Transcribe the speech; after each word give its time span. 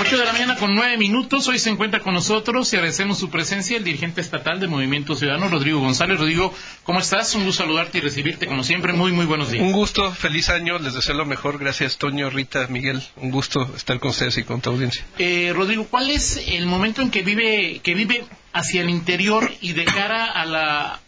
8 0.00 0.16
de 0.16 0.24
la 0.24 0.32
mañana 0.32 0.56
con 0.56 0.74
9 0.74 0.96
minutos. 0.96 1.46
Hoy 1.46 1.58
se 1.58 1.68
encuentra 1.68 2.00
con 2.00 2.14
nosotros 2.14 2.72
y 2.72 2.76
agradecemos 2.76 3.18
su 3.18 3.28
presencia 3.28 3.76
el 3.76 3.84
dirigente 3.84 4.22
estatal 4.22 4.58
de 4.58 4.66
Movimiento 4.66 5.14
Ciudadano, 5.14 5.48
Rodrigo 5.48 5.78
González. 5.80 6.18
Rodrigo, 6.18 6.54
¿cómo 6.84 7.00
estás? 7.00 7.34
Un 7.34 7.44
gusto 7.44 7.64
saludarte 7.64 7.98
y 7.98 8.00
recibirte 8.00 8.46
como 8.46 8.64
siempre. 8.64 8.94
Muy, 8.94 9.12
muy 9.12 9.26
buenos 9.26 9.50
días. 9.50 9.62
Un 9.62 9.72
gusto, 9.72 10.10
feliz 10.12 10.48
año. 10.48 10.78
Les 10.78 10.94
deseo 10.94 11.14
lo 11.14 11.26
mejor. 11.26 11.58
Gracias, 11.58 11.98
Toño, 11.98 12.30
Rita, 12.30 12.66
Miguel. 12.68 13.02
Un 13.16 13.30
gusto 13.30 13.70
estar 13.76 14.00
con 14.00 14.10
ustedes 14.10 14.38
y 14.38 14.44
con 14.44 14.62
tu 14.62 14.70
audiencia. 14.70 15.04
Eh, 15.18 15.52
Rodrigo, 15.54 15.84
¿cuál 15.84 16.10
es 16.10 16.42
el 16.46 16.64
momento 16.64 17.02
en 17.02 17.10
que 17.10 17.20
vive, 17.20 17.80
que 17.82 17.92
vive 17.92 18.24
hacia 18.54 18.80
el 18.80 18.88
interior 18.88 19.52
y 19.60 19.74
de 19.74 19.84
cara 19.84 20.24
a 20.24 20.46
la 20.46 21.00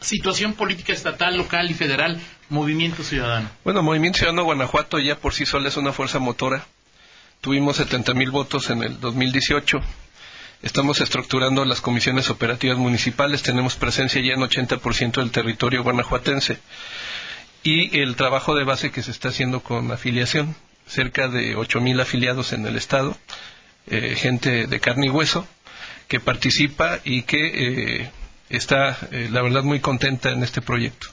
situación 0.00 0.52
política 0.52 0.92
estatal, 0.92 1.36
local 1.36 1.68
y 1.72 1.74
federal, 1.74 2.20
Movimiento 2.50 3.02
Ciudadano? 3.02 3.50
Bueno, 3.64 3.82
Movimiento 3.82 4.18
Ciudadano 4.18 4.44
Guanajuato 4.44 5.00
ya 5.00 5.16
por 5.16 5.34
sí 5.34 5.44
sola 5.44 5.66
es 5.66 5.76
una 5.76 5.92
fuerza 5.92 6.20
motora 6.20 6.64
Tuvimos 7.42 7.76
70 7.78 8.14
mil 8.14 8.30
votos 8.30 8.70
en 8.70 8.84
el 8.84 9.00
2018. 9.00 9.80
Estamos 10.62 11.00
estructurando 11.00 11.64
las 11.64 11.80
comisiones 11.80 12.30
operativas 12.30 12.78
municipales. 12.78 13.42
Tenemos 13.42 13.74
presencia 13.74 14.22
ya 14.22 14.34
en 14.34 14.42
80% 14.42 15.14
del 15.14 15.32
territorio 15.32 15.82
guanajuatense. 15.82 16.58
Y 17.64 17.98
el 17.98 18.14
trabajo 18.14 18.54
de 18.54 18.62
base 18.62 18.92
que 18.92 19.02
se 19.02 19.10
está 19.10 19.30
haciendo 19.30 19.60
con 19.60 19.90
afiliación. 19.90 20.54
Cerca 20.86 21.26
de 21.26 21.56
8 21.56 21.80
mil 21.80 21.98
afiliados 22.00 22.52
en 22.52 22.64
el 22.64 22.76
Estado. 22.76 23.18
Eh, 23.88 24.14
gente 24.16 24.68
de 24.68 24.78
carne 24.78 25.08
y 25.08 25.10
hueso 25.10 25.44
que 26.06 26.20
participa 26.20 27.00
y 27.02 27.22
que 27.22 28.02
eh, 28.02 28.10
está, 28.50 28.96
eh, 29.10 29.28
la 29.32 29.42
verdad, 29.42 29.64
muy 29.64 29.80
contenta 29.80 30.30
en 30.30 30.44
este 30.44 30.62
proyecto. 30.62 31.08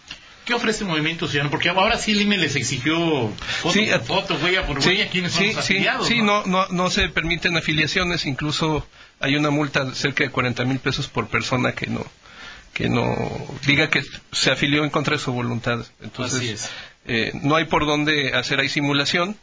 ¿Qué 0.49 0.55
ofrece 0.55 0.83
Movimiento 0.83 1.27
Ciudadano? 1.27 1.51
Porque 1.51 1.69
ahora 1.69 1.99
sí 1.99 2.09
el 2.09 2.21
INE 2.23 2.39
les 2.39 2.55
exigió 2.55 3.31
foto 3.37 3.71
sí, 3.71 3.87
por 4.07 4.43
huella 4.43 4.65
por 4.65 4.79
huella, 4.79 5.07
quiénes 5.07 5.33
son 5.33 5.45
los 5.45 5.57
afiliados. 5.57 6.07
Sí, 6.07 6.23
¿no? 6.23 6.43
No, 6.47 6.65
no, 6.69 6.89
se 6.89 7.07
permiten 7.07 7.55
afiliaciones, 7.55 8.25
incluso 8.25 8.87
hay 9.19 9.35
una 9.35 9.51
multa 9.51 9.85
de 9.85 9.93
cerca 9.93 10.23
de 10.23 10.31
40 10.31 10.65
mil 10.65 10.79
pesos 10.79 11.07
por 11.07 11.27
persona 11.27 11.73
que 11.73 11.85
no 11.85 12.03
que 12.73 12.89
no 12.89 13.15
diga 13.67 13.91
que 13.91 14.01
se 14.31 14.49
afilió 14.49 14.83
en 14.83 14.89
contra 14.89 15.17
de 15.17 15.21
su 15.21 15.31
voluntad. 15.31 15.85
Entonces, 16.01 16.71
eh, 17.05 17.31
no 17.43 17.55
hay 17.55 17.65
por 17.65 17.85
dónde 17.85 18.33
hacer 18.33 18.59
ahí 18.59 18.69
simulación. 18.69 19.37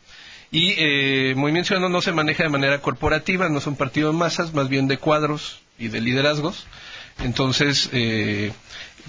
Y 0.50 0.74
eh, 0.76 1.34
Movimiento 1.36 1.68
Ciudadano 1.68 1.88
no 1.88 2.02
se 2.02 2.10
maneja 2.10 2.42
de 2.42 2.48
manera 2.48 2.80
corporativa, 2.80 3.48
no 3.48 3.60
son 3.60 3.76
partidos 3.76 4.12
de 4.12 4.18
masas, 4.18 4.54
más 4.54 4.68
bien 4.68 4.88
de 4.88 4.98
cuadros 4.98 5.60
y 5.78 5.86
de 5.86 6.00
liderazgos. 6.00 6.66
Entonces, 7.20 7.90
eh, 7.92 8.52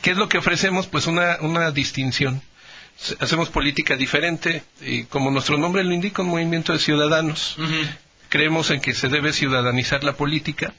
¿Qué 0.02 0.12
es 0.12 0.18
lo 0.18 0.30
que 0.30 0.38
ofrecemos? 0.38 0.88
Pues 0.88 1.08
una, 1.08 1.38
una 1.42 1.72
distinción. 1.72 2.42
Hacemos 3.20 3.50
política 3.50 3.96
diferente 3.96 4.64
y 4.82 5.04
como 5.04 5.30
nuestro 5.30 5.58
nombre 5.58 5.84
lo 5.84 5.94
indica, 5.94 6.24
un 6.24 6.30
movimiento 6.30 6.74
de 6.74 6.80
ciudadanos. 6.80 7.58
Creemos 8.30 8.72
en 8.72 8.82
que 8.82 8.94
se 8.94 9.08
debe 9.08 9.34
ciudadanizar 9.34 10.04
la 10.04 10.14
política, 10.14 10.74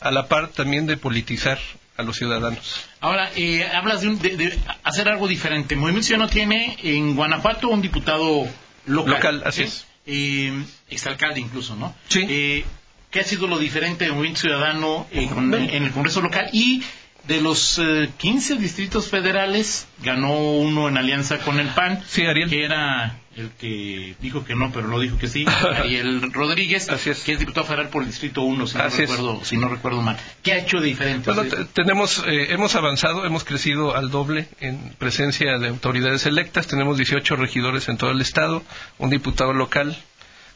a 0.00 0.10
la 0.10 0.26
par 0.26 0.48
también 0.48 0.86
de 0.86 0.96
politizar 0.96 1.58
a 1.96 2.02
los 2.02 2.16
ciudadanos. 2.16 2.84
Ahora, 3.00 3.30
eh, 3.36 3.66
hablas 3.72 4.02
de, 4.02 4.58
hacer 4.82 5.08
algo 5.08 5.28
diferente. 5.28 5.76
Movimiento 5.76 6.06
Ciudadano 6.08 6.30
tiene 6.30 6.76
en 6.82 7.14
Guanajuato 7.14 7.68
un 7.68 7.80
diputado 7.80 8.48
local. 8.86 9.14
Local, 9.14 9.42
así 9.46 9.62
es. 9.62 9.86
Eh, 10.04 10.64
exalcalde 10.88 11.40
incluso, 11.40 11.76
¿no? 11.76 11.94
Sí. 12.08 12.26
Eh, 12.28 12.64
¿Qué 13.10 13.20
ha 13.20 13.24
sido 13.24 13.46
lo 13.46 13.58
diferente 13.58 14.06
de 14.06 14.10
Movimiento 14.10 14.40
Ciudadano 14.40 15.06
en 15.12 15.84
el 15.84 15.92
Congreso 15.92 16.22
local? 16.22 16.48
Y 16.52 16.82
de 17.26 17.40
los 17.40 17.80
15 18.16 18.54
eh, 18.54 18.56
distritos 18.58 19.08
federales, 19.08 19.86
ganó 20.02 20.34
uno 20.34 20.88
en 20.88 20.96
alianza 20.98 21.38
con 21.38 21.60
el 21.60 21.68
PAN, 21.68 22.02
que 22.14 22.64
era 22.64 23.18
el 23.36 23.50
que 23.52 24.14
dijo 24.20 24.44
que 24.44 24.54
no, 24.54 24.70
pero 24.72 24.88
lo 24.88 25.00
dijo 25.00 25.16
que 25.18 25.28
sí, 25.28 25.46
Ariel 25.76 26.32
Rodríguez, 26.32 26.88
que 27.24 27.32
es 27.32 27.38
diputado 27.38 27.66
federal 27.66 27.88
por 27.88 28.02
el 28.02 28.08
Distrito 28.08 28.42
1, 28.42 28.66
si, 28.66 28.76
no 28.76 28.88
recuerdo, 28.88 29.44
si 29.44 29.56
no 29.56 29.68
recuerdo 29.68 30.02
mal. 30.02 30.18
¿Qué 30.42 30.52
ha 30.52 30.58
hecho 30.58 30.80
de 30.80 30.88
diferente? 30.88 31.32
Bueno, 31.32 31.50
tenemos, 31.72 32.22
eh, 32.26 32.48
hemos 32.50 32.74
avanzado, 32.74 33.24
hemos 33.24 33.44
crecido 33.44 33.96
al 33.96 34.10
doble 34.10 34.48
en 34.60 34.94
presencia 34.98 35.58
de 35.58 35.68
autoridades 35.68 36.26
electas, 36.26 36.66
tenemos 36.66 36.96
18 36.98 37.36
regidores 37.36 37.88
en 37.88 37.96
todo 37.96 38.10
el 38.10 38.20
Estado, 38.20 38.62
un 38.98 39.10
diputado 39.10 39.52
local, 39.52 39.96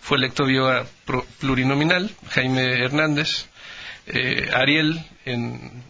fue 0.01 0.19
electo 0.19 0.45
vía 0.45 0.85
plurinominal, 1.41 2.11
Jaime 2.31 2.85
Hernández, 2.85 3.49
eh, 4.07 4.49
Ariel 4.55 5.05
en, 5.25 5.83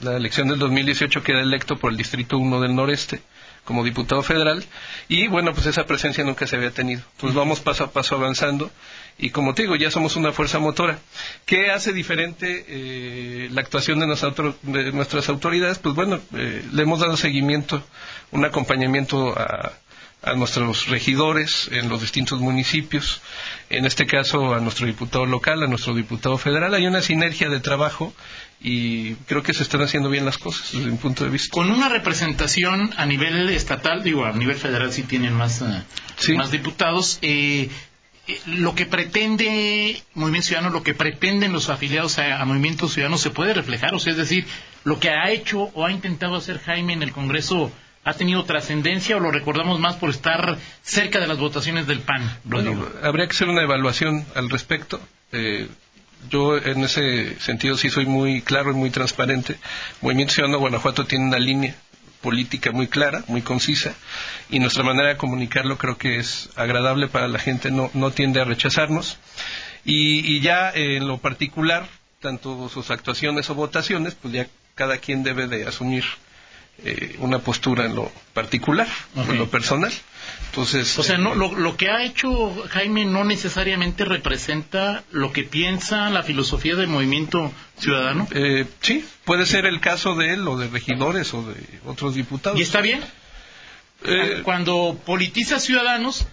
la 0.00 0.16
elección 0.16 0.48
del 0.48 0.58
2018 0.58 1.22
queda 1.22 1.40
electo 1.40 1.78
por 1.78 1.90
el 1.90 1.96
Distrito 1.96 2.38
1 2.38 2.60
del 2.60 2.74
Noreste 2.74 3.22
como 3.64 3.84
diputado 3.84 4.22
federal 4.22 4.64
y 5.08 5.28
bueno, 5.28 5.52
pues 5.52 5.66
esa 5.66 5.84
presencia 5.84 6.24
nunca 6.24 6.46
se 6.46 6.56
había 6.56 6.70
tenido. 6.70 7.02
Pues 7.18 7.34
vamos 7.34 7.60
paso 7.60 7.84
a 7.84 7.90
paso 7.90 8.14
avanzando 8.14 8.70
y 9.18 9.30
como 9.30 9.54
te 9.54 9.62
digo, 9.62 9.76
ya 9.76 9.90
somos 9.90 10.16
una 10.16 10.32
fuerza 10.32 10.58
motora. 10.58 10.98
¿Qué 11.44 11.70
hace 11.70 11.92
diferente 11.92 12.64
eh, 12.68 13.48
la 13.52 13.60
actuación 13.60 14.00
de, 14.00 14.06
de, 14.62 14.92
nuestras 14.92 15.28
autoridades? 15.28 15.78
Pues 15.78 15.94
bueno, 15.94 16.20
eh, 16.34 16.64
le 16.72 16.82
hemos 16.82 17.00
dado 17.00 17.16
seguimiento, 17.16 17.82
un 18.30 18.44
acompañamiento 18.44 19.38
a 19.38 19.72
a 20.22 20.34
nuestros 20.34 20.88
regidores 20.88 21.68
en 21.72 21.88
los 21.88 22.00
distintos 22.00 22.40
municipios, 22.40 23.20
en 23.70 23.84
este 23.84 24.06
caso 24.06 24.54
a 24.54 24.60
nuestro 24.60 24.86
diputado 24.86 25.26
local, 25.26 25.62
a 25.62 25.66
nuestro 25.66 25.94
diputado 25.94 26.38
federal. 26.38 26.74
Hay 26.74 26.86
una 26.86 27.02
sinergia 27.02 27.48
de 27.48 27.60
trabajo 27.60 28.12
y 28.60 29.14
creo 29.26 29.42
que 29.42 29.54
se 29.54 29.62
están 29.62 29.82
haciendo 29.82 30.10
bien 30.10 30.24
las 30.24 30.38
cosas 30.38 30.72
desde 30.72 30.90
mi 30.90 30.96
punto 30.96 31.24
de 31.24 31.30
vista. 31.30 31.52
Con 31.52 31.70
una 31.70 31.88
representación 31.88 32.92
a 32.96 33.06
nivel 33.06 33.48
estatal, 33.50 34.02
digo, 34.02 34.24
a 34.24 34.32
nivel 34.32 34.56
federal 34.56 34.92
sí 34.92 35.04
tienen 35.04 35.34
más, 35.34 35.62
eh, 35.62 36.34
más 36.36 36.50
diputados. 36.50 37.18
Eh, 37.22 37.70
eh, 38.26 38.40
lo 38.46 38.74
que 38.74 38.86
pretende 38.86 40.02
Movimiento 40.14 40.48
Ciudadano, 40.48 40.70
lo 40.70 40.82
que 40.82 40.94
pretenden 40.94 41.52
los 41.52 41.68
afiliados 41.68 42.18
a, 42.18 42.40
a, 42.40 42.44
Movimiento 42.44 42.88
Ciudadano 42.88 43.18
se 43.18 43.30
puede 43.30 43.54
reflejar, 43.54 43.94
o 43.94 44.00
sea, 44.00 44.10
es 44.10 44.18
decir, 44.18 44.46
lo 44.82 44.98
que 44.98 45.10
ha 45.10 45.30
hecho 45.30 45.70
o 45.74 45.86
ha 45.86 45.92
intentado 45.92 46.34
hacer 46.34 46.58
Jaime 46.58 46.92
en 46.92 47.04
el 47.04 47.12
Congreso 47.12 47.70
ha 48.08 48.14
tenido 48.14 48.42
trascendencia 48.44 49.16
o 49.16 49.20
lo 49.20 49.30
recordamos 49.30 49.78
más 49.78 49.96
por 49.96 50.08
estar 50.08 50.56
cerca 50.82 51.20
de 51.20 51.26
las 51.26 51.38
votaciones 51.38 51.86
del 51.86 52.00
PAN? 52.00 52.38
Bueno, 52.44 52.88
habría 53.02 53.26
que 53.26 53.36
hacer 53.36 53.48
una 53.48 53.62
evaluación 53.62 54.24
al 54.34 54.48
respecto. 54.48 54.98
Eh, 55.32 55.68
yo 56.30 56.56
en 56.56 56.84
ese 56.84 57.38
sentido 57.38 57.76
sí 57.76 57.90
soy 57.90 58.06
muy 58.06 58.40
claro 58.40 58.70
y 58.70 58.74
muy 58.74 58.88
transparente. 58.88 59.58
Movimiento 60.00 60.32
Ciudadano 60.32 60.58
Guanajuato 60.58 61.04
tiene 61.04 61.26
una 61.26 61.38
línea 61.38 61.76
política 62.22 62.72
muy 62.72 62.86
clara, 62.86 63.24
muy 63.28 63.42
concisa, 63.42 63.94
y 64.48 64.58
nuestra 64.58 64.84
manera 64.84 65.08
de 65.08 65.16
comunicarlo 65.18 65.76
creo 65.76 65.98
que 65.98 66.16
es 66.16 66.48
agradable 66.56 67.08
para 67.08 67.28
la 67.28 67.38
gente, 67.38 67.70
no, 67.70 67.90
no 67.92 68.10
tiende 68.10 68.40
a 68.40 68.44
rechazarnos. 68.44 69.18
Y, 69.84 70.26
y 70.26 70.40
ya 70.40 70.72
en 70.74 71.06
lo 71.06 71.18
particular, 71.18 71.86
tanto 72.20 72.70
sus 72.70 72.90
actuaciones 72.90 73.50
o 73.50 73.54
votaciones, 73.54 74.14
pues 74.14 74.32
ya 74.32 74.46
cada 74.74 74.96
quien 74.96 75.22
debe 75.22 75.46
de 75.46 75.66
asumir 75.66 76.04
eh, 76.84 77.16
una 77.18 77.40
postura 77.40 77.86
en 77.86 77.96
lo 77.96 78.12
particular, 78.34 78.86
en 79.16 79.36
lo 79.36 79.48
personal. 79.48 79.92
Entonces, 80.50 80.98
o 80.98 81.02
sea, 81.02 81.18
no, 81.18 81.34
lo, 81.34 81.76
que 81.76 81.90
ha 81.90 82.04
hecho 82.04 82.54
Jaime 82.68 83.04
no 83.04 83.24
necesariamente 83.24 84.04
representa 84.04 85.02
lo 85.10 85.32
que 85.32 85.42
piensa 85.42 86.08
la 86.10 86.22
filosofía 86.22 86.76
del 86.76 86.86
movimiento 86.86 87.52
ciudadano. 87.78 88.28
Eh, 88.30 88.64
sí, 88.80 89.04
puede 89.24 89.44
ser 89.44 89.66
el 89.66 89.80
caso 89.80 90.14
de 90.14 90.34
él 90.34 90.46
o 90.46 90.56
de 90.56 90.68
regidores 90.68 91.34
o 91.34 91.42
de 91.42 91.56
otros 91.84 92.14
diputados. 92.14 92.58
¿Y 92.58 92.62
está 92.62 92.80
bien? 92.80 93.02
Eh, 94.04 94.42
Cuando 94.44 94.98
politiza 95.04 95.58
ciudadanos, 95.58 96.28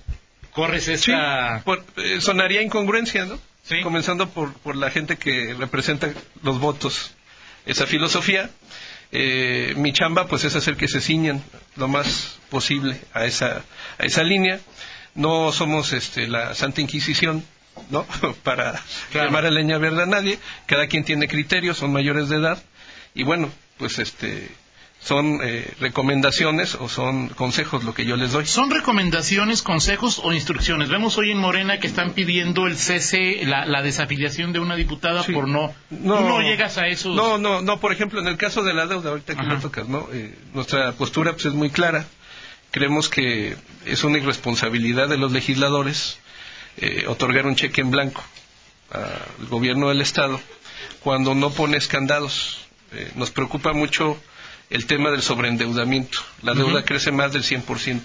corres 0.52 0.88
esta... 0.88 1.64
Sí, 1.64 2.22
sonaría 2.22 2.62
incongruencia, 2.62 3.26
¿no? 3.26 3.40
Comenzando 3.82 4.30
por, 4.30 4.54
por 4.54 4.76
la 4.76 4.92
gente 4.92 5.18
que 5.18 5.56
representa 5.58 6.14
los 6.44 6.60
votos. 6.60 7.16
Esa 7.66 7.88
filosofía 7.88 8.52
eh, 9.18 9.74
mi 9.78 9.94
chamba 9.94 10.28
pues 10.28 10.44
es 10.44 10.58
hacer 10.58 10.76
que 10.76 10.90
se 10.90 11.00
ciñan 11.00 11.42
lo 11.78 11.88
más 11.88 12.38
posible 12.50 13.00
a 13.14 13.24
esa, 13.24 13.64
a 13.98 14.04
esa 14.04 14.24
línea. 14.24 14.60
No 15.14 15.54
somos 15.54 15.94
este, 15.94 16.28
la 16.28 16.54
Santa 16.54 16.82
Inquisición, 16.82 17.42
¿no? 17.90 18.06
Para 18.44 18.84
llamar 19.14 19.46
a 19.46 19.52
leña 19.52 19.78
verde 19.78 20.04
a 20.04 20.06
nadie. 20.06 20.38
Cada 20.66 20.88
quien 20.88 21.06
tiene 21.06 21.30
criterios, 21.30 21.78
son 21.78 21.94
mayores 21.94 22.28
de 22.28 22.36
edad. 22.36 22.62
Y 23.14 23.24
bueno, 23.24 23.50
pues 23.78 24.00
este, 24.00 24.52
son 25.06 25.40
eh, 25.44 25.72
recomendaciones 25.80 26.74
o 26.74 26.90
son 26.90 27.30
consejos 27.30 27.84
lo 27.84 27.94
que 27.94 28.06
yo 28.06 28.16
les 28.16 28.32
doy. 28.32 28.48
¿Son 28.48 28.72
recomendaciones, 28.72 29.62
consejos 29.62 30.20
o 30.24 30.34
instrucciones? 30.34 30.90
Vemos 30.90 31.16
hoy 31.20 31.30
en 31.30 31.38
Morena 31.38 31.80
que 31.80 31.86
están 31.86 32.14
pidiendo 32.14 32.66
el 32.66 32.76
cese, 32.76 33.46
la, 33.46 33.84
desafiliación 33.84 34.52
de 34.52 34.60
una 34.60 34.76
diputada 34.76 35.22
por 35.22 35.48
no, 35.48 35.76
no... 35.92 36.42
llegas 36.42 36.80
a 36.80 36.88
eso? 36.88 37.10
No, 37.14 37.38
no, 37.38 37.62
no. 37.62 37.80
Por 37.80 37.92
ejemplo, 37.92 38.20
en 38.20 38.28
el 38.28 38.38
caso 38.38 38.64
de 38.64 38.74
la 38.74 38.88
deuda, 38.88 39.12
ahorita 39.12 39.36
que 39.36 39.44
me 39.44 39.58
tocas, 39.58 39.88
¿no? 39.88 40.08
Eh, 40.12 40.34
nuestra 40.56 40.92
postura 40.94 41.34
pues, 41.34 41.46
es 41.46 41.54
muy 41.54 41.70
clara. 41.70 42.08
Creemos 42.72 43.08
que 43.08 43.56
es 43.86 44.04
una 44.04 44.18
irresponsabilidad 44.18 45.08
de 45.08 45.18
los 45.18 45.32
legisladores 45.32 46.18
eh, 46.78 47.06
otorgar 47.08 47.46
un 47.46 47.56
cheque 47.56 47.82
en 47.82 47.92
blanco 47.92 48.24
al 48.92 49.48
gobierno 49.50 49.90
del 49.90 50.02
Estado 50.02 50.40
cuando 51.02 51.36
no 51.36 51.52
pone 51.52 51.78
escandados 51.78 52.66
eh, 52.92 53.12
nos 53.16 53.30
preocupa 53.30 53.74
mucho 53.74 54.18
el 54.70 54.86
tema 54.86 55.12
del 55.12 55.22
sobreendeudamiento. 55.22 56.20
La 56.42 56.54
deuda 56.54 56.84
crece 56.84 57.12
más 57.12 57.34
del 57.34 57.44
100%. 57.44 57.88
En 57.88 58.02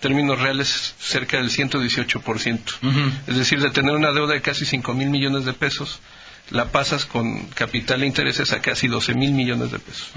términos 0.00 0.40
reales, 0.40 0.94
cerca 0.98 1.36
del 1.36 1.50
118%. 1.50 2.60
Es 3.26 3.36
decir, 3.36 3.60
de 3.60 3.70
tener 3.70 3.94
una 3.94 4.12
deuda 4.12 4.34
de 4.34 4.40
casi 4.40 4.64
5 4.64 4.94
mil 4.94 5.10
millones 5.10 5.44
de 5.44 5.52
pesos, 5.52 6.00
la 6.50 6.72
pasas 6.72 7.04
con 7.04 7.46
capital 7.48 8.02
e 8.02 8.06
intereses 8.06 8.52
a 8.52 8.60
casi 8.60 8.88
12 8.88 9.14
mil 9.14 9.32
millones 9.32 9.70
de 9.70 9.78
pesos. 9.78 10.10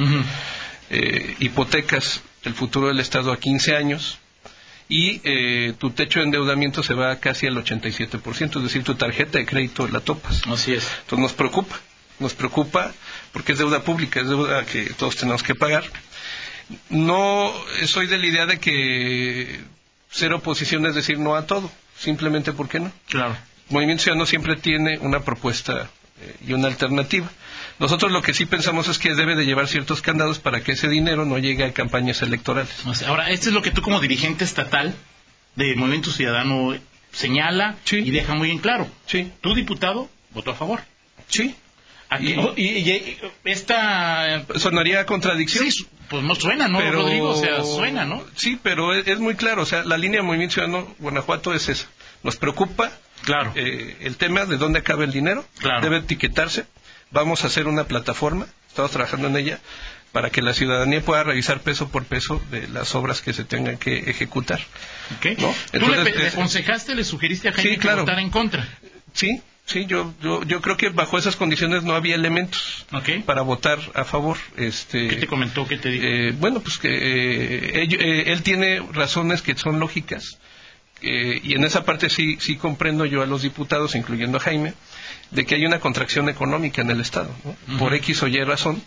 Eh, 0.89 1.35
hipotecas 1.39 2.21
el 2.43 2.53
futuro 2.53 2.87
del 2.87 2.99
Estado 2.99 3.31
a 3.31 3.39
15 3.39 3.75
años 3.75 4.19
y 4.89 5.21
eh, 5.23 5.73
tu 5.77 5.91
techo 5.91 6.19
de 6.19 6.25
endeudamiento 6.25 6.83
se 6.83 6.93
va 6.93 7.15
casi 7.17 7.47
al 7.47 7.55
87%, 7.55 8.57
es 8.57 8.63
decir, 8.63 8.83
tu 8.83 8.95
tarjeta 8.95 9.39
de 9.39 9.45
crédito 9.45 9.87
la 9.87 10.01
topas. 10.01 10.41
Así 10.47 10.73
es. 10.73 10.87
Entonces 11.03 11.19
nos 11.19 11.33
preocupa, 11.33 11.79
nos 12.19 12.33
preocupa 12.33 12.93
porque 13.31 13.53
es 13.53 13.57
deuda 13.57 13.81
pública, 13.81 14.21
es 14.21 14.27
deuda 14.27 14.65
que 14.65 14.93
todos 14.93 15.15
tenemos 15.15 15.43
que 15.43 15.55
pagar. 15.55 15.83
No 16.89 17.53
soy 17.85 18.07
de 18.07 18.17
la 18.17 18.25
idea 18.25 18.45
de 18.45 18.59
que 18.59 19.61
ser 20.09 20.33
oposición 20.33 20.85
es 20.85 20.95
decir 20.95 21.19
no 21.19 21.35
a 21.35 21.45
todo, 21.45 21.71
simplemente 21.97 22.53
porque 22.53 22.79
no. 22.79 22.91
Claro. 23.09 23.35
Movimiento 23.69 24.03
Ciudadano 24.03 24.25
siempre 24.25 24.55
tiene 24.55 24.99
una 24.99 25.21
propuesta 25.21 25.89
eh, 26.21 26.35
y 26.47 26.53
una 26.53 26.67
alternativa. 26.67 27.29
Nosotros 27.79 28.11
lo 28.11 28.21
que 28.21 28.33
sí 28.33 28.45
pensamos 28.45 28.87
es 28.87 28.99
que 28.99 29.15
debe 29.15 29.35
de 29.35 29.45
llevar 29.45 29.67
ciertos 29.67 30.01
candados 30.01 30.39
para 30.39 30.61
que 30.61 30.73
ese 30.73 30.87
dinero 30.87 31.25
no 31.25 31.39
llegue 31.39 31.65
a 31.65 31.73
campañas 31.73 32.21
electorales. 32.21 32.71
Ahora, 33.07 33.29
esto 33.29 33.49
es 33.49 33.55
lo 33.55 33.61
que 33.61 33.71
tú 33.71 33.81
como 33.81 33.99
dirigente 33.99 34.43
estatal 34.43 34.93
de 35.55 35.75
Movimiento 35.75 36.11
Ciudadano 36.11 36.75
señala 37.11 37.77
y 37.91 38.11
deja 38.11 38.35
muy 38.35 38.51
en 38.51 38.59
claro. 38.59 38.87
Sí. 39.07 39.31
Tu 39.41 39.55
diputado 39.55 40.09
votó 40.31 40.51
a 40.51 40.55
favor. 40.55 40.81
Sí. 41.27 41.55
Y, 42.19 43.17
esta 43.43 44.45
sonaría 44.55 45.05
contradicción. 45.05 45.71
Sí, 45.71 45.87
pues 46.09 46.23
no 46.23 46.35
suena, 46.35 46.67
¿no, 46.67 46.79
Rodrigo? 46.79 47.29
O 47.29 47.35
sea, 47.35 47.63
suena, 47.63 48.05
¿no? 48.05 48.23
Sí, 48.35 48.59
pero 48.61 48.93
es, 48.93 49.19
muy 49.19 49.35
claro. 49.35 49.63
O 49.63 49.65
sea, 49.65 49.83
la 49.83 49.97
línea 49.97 50.21
de 50.21 50.27
Movimiento 50.27 50.55
Ciudadano 50.55 50.95
Guanajuato 50.99 51.53
es 51.53 51.69
esa. 51.69 51.87
Nos 52.23 52.37
preocupa 52.37 52.91
claro. 53.23 53.51
Eh, 53.55 53.97
el 54.01 54.17
tema 54.17 54.45
de 54.45 54.57
dónde 54.57 54.79
acaba 54.79 55.03
el 55.03 55.11
dinero. 55.11 55.45
Debe 55.81 55.97
etiquetarse 55.97 56.65
Vamos 57.13 57.43
a 57.43 57.47
hacer 57.47 57.67
una 57.67 57.83
plataforma, 57.83 58.47
estamos 58.67 58.89
trabajando 58.89 59.27
en 59.27 59.37
ella, 59.37 59.59
para 60.11 60.31
que 60.31 60.41
la 60.41 60.53
ciudadanía 60.53 60.99
pueda 61.01 61.23
revisar 61.23 61.59
peso 61.59 61.89
por 61.89 62.05
peso 62.05 62.41
de 62.49 62.67
las 62.67 62.95
obras 62.95 63.21
que 63.21 63.33
se 63.33 63.45
tengan 63.45 63.77
que 63.77 64.09
ejecutar. 64.09 64.59
¿Tú 65.21 65.87
le, 65.87 66.27
aconsejaste, 66.27 66.95
le 66.95 67.03
sugeriste 67.03 67.49
a 67.49 67.53
Jaime 67.53 67.77
que 67.77 67.93
votara 67.93 68.19
en 68.19 68.31
contra? 68.31 68.67
Sí, 69.13 69.43
sí, 69.65 69.85
yo, 69.85 70.13
yo, 70.21 70.61
creo 70.61 70.77
que 70.77 70.89
bajo 70.89 71.17
esas 71.17 71.35
condiciones 71.35 71.83
no 71.83 71.93
había 71.93 72.15
elementos 72.15 72.85
para 73.25 73.41
votar 73.41 73.79
a 73.93 74.03
favor. 74.03 74.37
Este, 74.57 75.07
¿Qué 75.07 75.15
te 75.17 75.27
comentó? 75.27 75.67
¿Qué 75.67 75.77
te 75.77 75.89
dijo? 75.89 76.05
Eh, 76.05 76.31
bueno, 76.39 76.59
pues 76.61 76.77
que 76.77 76.89
eh, 76.89 77.83
eh, 77.83 78.23
él 78.27 78.43
tiene 78.43 78.81
razones 78.91 79.41
que 79.41 79.55
son 79.55 79.79
lógicas. 79.79 80.39
y 81.01 81.53
en 81.53 81.65
esa 81.65 81.83
parte 81.83 82.09
sí, 82.09 82.37
sí 82.39 82.55
comprendo 82.55 83.05
yo 83.05 83.21
a 83.21 83.25
los 83.25 83.41
diputados, 83.41 83.95
incluyendo 83.95 84.37
a 84.37 84.41
Jaime, 84.41 84.73
de 85.33 85.45
que 85.45 85.55
hay 85.55 85.65
una 85.65 85.79
contracción 85.79 86.29
económica 86.29 86.81
en 86.81 86.91
el 86.91 87.01
Estado, 87.01 87.31
por 87.79 87.93
X 87.95 88.23
o 88.23 88.27
Y 88.27 88.37
razón, 88.43 88.81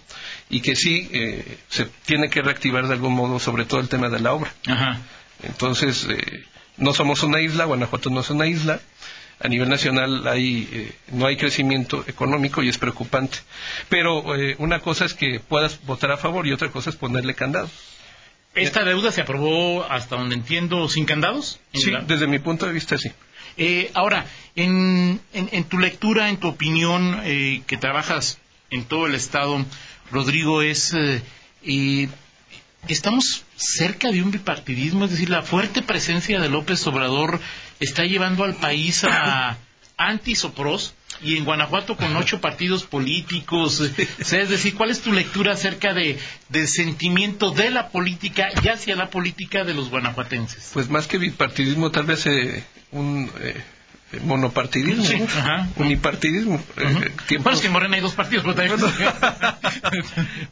y 0.48 0.60
que 0.60 0.76
sí 0.76 1.08
eh, 1.12 1.58
se 1.68 1.86
tiene 2.04 2.28
que 2.30 2.40
reactivar 2.40 2.86
de 2.86 2.94
algún 2.94 3.14
modo, 3.14 3.38
sobre 3.38 3.64
todo 3.64 3.80
el 3.80 3.88
tema 3.88 4.08
de 4.08 4.20
la 4.20 4.32
obra. 4.32 4.52
Entonces, 5.42 6.06
eh, 6.08 6.44
no 6.76 6.94
somos 6.94 7.22
una 7.22 7.40
isla, 7.40 7.64
Guanajuato 7.64 8.10
no 8.10 8.20
es 8.20 8.30
una 8.30 8.46
isla, 8.46 8.80
a 9.38 9.48
nivel 9.48 9.68
nacional 9.68 10.26
hay, 10.26 10.68
eh, 10.72 10.92
no 11.12 11.26
hay 11.26 11.36
crecimiento 11.36 12.04
económico 12.06 12.62
y 12.62 12.68
es 12.68 12.78
preocupante. 12.78 13.38
Pero 13.88 14.24
una 14.58 14.80
cosa 14.80 15.04
es 15.04 15.14
que 15.14 15.40
puedas 15.40 15.84
votar 15.84 16.10
a 16.10 16.16
favor 16.16 16.46
y 16.46 16.52
otra 16.52 16.70
cosa 16.70 16.90
es 16.90 16.96
ponerle 16.96 17.34
candados. 17.34 17.70
¿Esta 18.56 18.84
deuda 18.84 19.12
se 19.12 19.20
aprobó, 19.20 19.84
hasta 19.84 20.16
donde 20.16 20.34
entiendo, 20.34 20.88
sin 20.88 21.04
candados? 21.04 21.60
Sí, 21.74 21.92
desde 22.06 22.26
mi 22.26 22.38
punto 22.38 22.66
de 22.66 22.72
vista 22.72 22.96
sí. 22.96 23.10
Eh, 23.58 23.90
ahora, 23.94 24.26
en, 24.54 25.20
tu 25.68 25.78
lectura, 25.78 26.28
en 26.28 26.38
tu 26.38 26.48
opinión, 26.48 27.20
eh, 27.24 27.62
que 27.66 27.76
trabajas 27.76 28.38
en 28.70 28.84
todo 28.84 29.06
el 29.06 29.14
Estado, 29.14 29.64
Rodrigo, 30.10 30.62
es... 30.62 30.94
Eh, 30.94 32.08
estamos 32.88 33.44
cerca 33.56 34.10
de 34.10 34.22
un 34.22 34.30
bipartidismo, 34.30 35.04
es 35.04 35.10
decir, 35.10 35.28
la 35.28 35.42
fuerte 35.42 35.82
presencia 35.82 36.40
de 36.40 36.48
López 36.48 36.86
Obrador 36.86 37.40
está 37.80 38.04
llevando 38.04 38.44
al 38.44 38.54
país 38.54 39.04
a 39.04 39.58
antis 39.96 40.44
o 40.44 40.52
pros 40.52 40.94
y 41.22 41.36
en 41.36 41.44
Guanajuato 41.44 41.96
con 41.96 42.14
ocho 42.16 42.40
partidos 42.40 42.84
políticos. 42.84 43.80
es 43.80 44.48
decir, 44.48 44.74
¿cuál 44.74 44.90
es 44.90 45.00
tu 45.00 45.12
lectura 45.12 45.52
acerca 45.52 45.94
de, 45.94 46.18
del 46.48 46.68
sentimiento 46.68 47.50
de 47.50 47.70
la 47.70 47.88
política 47.88 48.48
y 48.62 48.68
hacia 48.68 48.96
la 48.96 49.10
política 49.10 49.64
de 49.64 49.74
los 49.74 49.90
guanajuatenses? 49.90 50.70
Pues 50.74 50.90
más 50.90 51.06
que 51.06 51.18
bipartidismo, 51.18 51.90
tal 51.90 52.04
vez 52.04 52.26
eh, 52.26 52.64
un 52.92 53.30
eh, 53.40 53.62
monopartidismo, 54.22 55.26
unipartidismo. 55.76 56.62
Eh, 56.76 57.38
bueno, 57.38 57.56
es 57.56 57.60
que 57.60 57.66
en 57.68 57.72
Morena 57.72 57.96
hay 57.96 58.02
dos 58.02 58.14
partidos. 58.14 58.44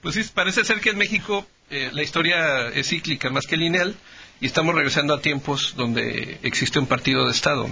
pues 0.00 0.14
sí, 0.14 0.22
parece 0.32 0.64
ser 0.64 0.80
que 0.80 0.90
en 0.90 0.98
México 0.98 1.46
la 1.70 2.02
historia 2.02 2.68
es 2.68 2.88
cíclica 2.88 3.30
más 3.30 3.46
que 3.46 3.56
lineal 3.56 3.96
y 4.40 4.46
estamos 4.46 4.74
regresando 4.74 5.14
a 5.14 5.20
tiempos 5.20 5.74
donde 5.76 6.38
existe 6.42 6.78
un 6.78 6.86
partido 6.86 7.24
de 7.24 7.30
Estado. 7.30 7.68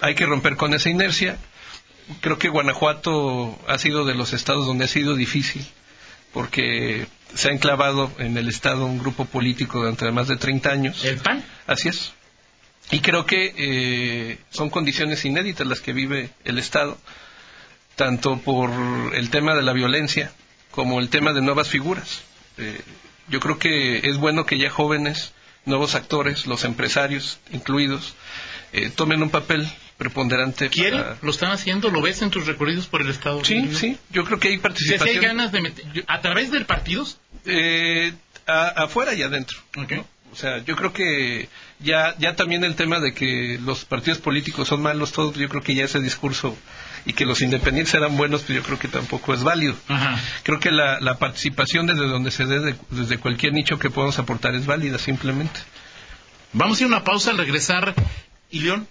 hay 0.00 0.14
que 0.14 0.26
romper 0.26 0.56
con 0.56 0.74
esa 0.74 0.90
inercia. 0.90 1.38
Creo 2.20 2.38
que 2.38 2.48
Guanajuato 2.48 3.58
ha 3.68 3.78
sido 3.78 4.04
de 4.04 4.14
los 4.14 4.32
estados 4.32 4.66
donde 4.66 4.84
ha 4.84 4.88
sido 4.88 5.14
difícil 5.14 5.66
porque 6.32 7.06
se 7.34 7.48
ha 7.48 7.52
enclavado 7.52 8.10
en 8.18 8.36
el 8.36 8.48
Estado 8.48 8.86
un 8.86 8.98
grupo 8.98 9.24
político 9.26 9.78
durante 9.78 10.10
más 10.10 10.28
de 10.28 10.36
30 10.36 10.70
años. 10.70 11.04
¿El 11.04 11.18
PAN? 11.18 11.44
Así 11.66 11.88
es. 11.88 12.12
Y 12.90 13.00
creo 13.00 13.26
que 13.26 13.54
eh, 13.56 14.38
son 14.50 14.70
condiciones 14.70 15.24
inéditas 15.24 15.66
las 15.66 15.80
que 15.80 15.92
vive 15.92 16.30
el 16.44 16.58
Estado, 16.58 16.98
tanto 17.96 18.38
por 18.38 18.70
el 19.14 19.30
tema 19.30 19.54
de 19.54 19.62
la 19.62 19.72
violencia 19.72 20.32
como 20.70 21.00
el 21.00 21.08
tema 21.08 21.32
de 21.32 21.42
nuevas 21.42 21.68
figuras. 21.68 22.22
Eh, 22.58 22.80
yo 23.28 23.40
creo 23.40 23.58
que 23.58 24.08
es 24.08 24.18
bueno 24.18 24.46
que 24.46 24.58
ya 24.58 24.70
jóvenes, 24.70 25.32
nuevos 25.64 25.94
actores, 25.94 26.46
los 26.46 26.64
empresarios 26.64 27.38
incluidos, 27.52 28.14
eh, 28.72 28.90
tomen 28.90 29.22
un 29.22 29.30
papel 29.30 29.68
preponderante. 29.98 30.68
¿Quieren? 30.68 31.04
¿Lo 31.22 31.30
están 31.30 31.52
haciendo? 31.52 31.90
¿Lo 31.90 32.02
ves 32.02 32.22
en 32.22 32.30
tus 32.30 32.46
recorridos 32.46 32.86
por 32.86 33.02
el 33.02 33.10
Estado? 33.10 33.44
Sí, 33.44 33.74
sí. 33.74 33.98
Yo 34.10 34.24
creo 34.24 34.40
que 34.40 34.48
hay 34.48 34.58
participación. 34.58 35.16
hay 35.16 35.22
ganas 35.22 35.52
de 35.52 35.60
meter... 35.60 36.04
¿A 36.08 36.20
través 36.20 36.50
del 36.50 36.66
partidos? 36.66 37.18
afuera 38.46 39.14
y 39.14 39.22
adentro. 39.22 39.58
O 40.32 40.36
sea, 40.36 40.64
yo 40.64 40.76
creo 40.76 40.92
que 40.92 41.48
ya, 41.78 42.16
ya 42.18 42.34
también 42.36 42.64
el 42.64 42.74
tema 42.74 43.00
de 43.00 43.12
que 43.12 43.58
los 43.62 43.84
partidos 43.84 44.18
políticos 44.18 44.68
son 44.68 44.80
malos 44.80 45.12
todos, 45.12 45.34
yo 45.36 45.48
creo 45.48 45.62
que 45.62 45.74
ya 45.74 45.84
ese 45.84 46.00
discurso 46.00 46.56
y 47.04 47.12
que 47.12 47.24
los 47.26 47.40
independientes 47.42 47.94
eran 47.94 48.16
buenos, 48.16 48.42
pues 48.42 48.56
yo 48.56 48.62
creo 48.62 48.78
que 48.78 48.88
tampoco 48.88 49.34
es 49.34 49.42
válido. 49.42 49.74
Creo 50.42 50.60
que 50.60 50.70
la, 50.70 51.00
la, 51.00 51.18
participación 51.18 51.86
desde 51.86 52.06
donde 52.06 52.30
se 52.30 52.44
dé, 52.44 52.76
desde 52.90 53.18
cualquier 53.18 53.52
nicho 53.52 53.78
que 53.78 53.90
podamos 53.90 54.18
aportar 54.18 54.54
es 54.54 54.66
válida, 54.66 54.98
simplemente. 54.98 55.60
Vamos 56.52 56.78
a 56.78 56.82
ir 56.82 56.84
a 56.86 56.96
una 56.96 57.04
pausa 57.04 57.30
al 57.30 57.38
regresar. 57.38 57.94
¿Y 58.50 58.60
León? 58.60 58.86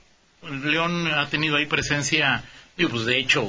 León 0.64 1.08
ha 1.08 1.28
tenido 1.28 1.58
ahí 1.58 1.68
presencia, 1.68 2.44
pues 2.76 3.06
de 3.06 3.20
hecho, 3.20 3.48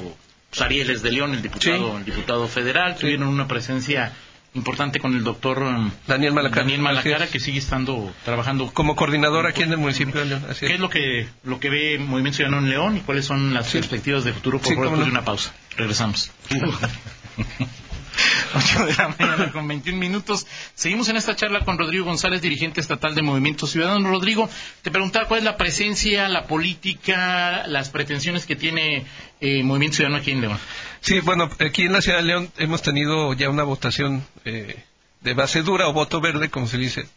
pues 0.49 0.61
Ariel 0.61 0.91
es 0.91 1.01
de 1.01 1.11
León, 1.11 1.33
el 1.33 1.41
diputado, 1.41 1.97
el 1.97 2.05
diputado 2.05 2.47
federal, 2.47 2.95
tuvieron 2.95 3.27
una 3.27 3.47
presencia 3.47 4.13
importante 4.55 4.99
con 4.99 5.15
el 5.15 5.23
doctor 5.23 5.63
um, 5.63 5.91
Daniel 6.07 6.33
Malacara, 6.33 6.61
Daniel 6.61 6.81
Malacara 6.81 7.27
que 7.27 7.39
sigue 7.39 7.59
estando 7.59 8.13
trabajando 8.23 8.71
como 8.73 8.95
coordinador 8.95 9.47
aquí 9.47 9.63
en 9.63 9.71
el 9.71 9.77
municipio 9.77 10.19
de 10.19 10.25
León. 10.27 10.45
¿Qué 10.59 10.73
es. 10.73 10.79
lo 10.79 10.89
que 10.89 11.27
lo 11.43 11.59
que 11.59 11.69
ve 11.69 11.97
Movimiento 11.99 12.37
Ciudadano 12.37 12.63
en 12.63 12.69
León 12.69 12.97
y 12.97 12.99
cuáles 13.01 13.25
son 13.25 13.53
las 13.53 13.71
perspectivas 13.71 14.23
de 14.23 14.33
futuro? 14.33 14.59
Por 14.59 14.75
favor, 14.75 14.99
de 14.99 15.05
una 15.05 15.25
pausa. 15.25 15.53
Regresamos. 15.77 16.31
8 18.55 18.85
de 18.85 18.93
la 18.95 19.15
mañana 19.17 19.51
con 19.51 19.67
21 19.67 19.97
minutos. 19.97 20.45
Seguimos 20.75 21.09
en 21.09 21.17
esta 21.17 21.35
charla 21.35 21.61
con 21.61 21.77
Rodrigo 21.77 22.05
González, 22.05 22.41
dirigente 22.41 22.81
estatal 22.81 23.15
de 23.15 23.21
Movimiento 23.21 23.67
Ciudadano. 23.67 24.09
Rodrigo, 24.09 24.49
te 24.81 24.91
preguntaba 24.91 25.27
cuál 25.27 25.39
es 25.39 25.43
la 25.45 25.57
presencia, 25.57 26.29
la 26.29 26.45
política, 26.45 27.65
las 27.67 27.89
pretensiones 27.89 28.45
que 28.45 28.55
tiene 28.55 29.05
eh, 29.41 29.63
Movimiento 29.63 29.97
Ciudadano 29.97 30.21
aquí 30.21 30.31
en 30.31 30.41
León. 30.41 30.59
Sí, 31.01 31.19
bueno, 31.19 31.49
aquí 31.59 31.83
en 31.83 31.93
la 31.93 32.01
ciudad 32.01 32.19
de 32.19 32.23
León 32.23 32.51
hemos 32.57 32.81
tenido 32.81 33.33
ya 33.33 33.49
una 33.49 33.63
votación 33.63 34.25
eh, 34.45 34.83
de 35.21 35.33
base 35.33 35.61
dura 35.61 35.87
o 35.87 35.93
voto 35.93 36.21
verde, 36.21 36.49
como 36.49 36.67
se 36.67 36.77
dice, 36.77 37.07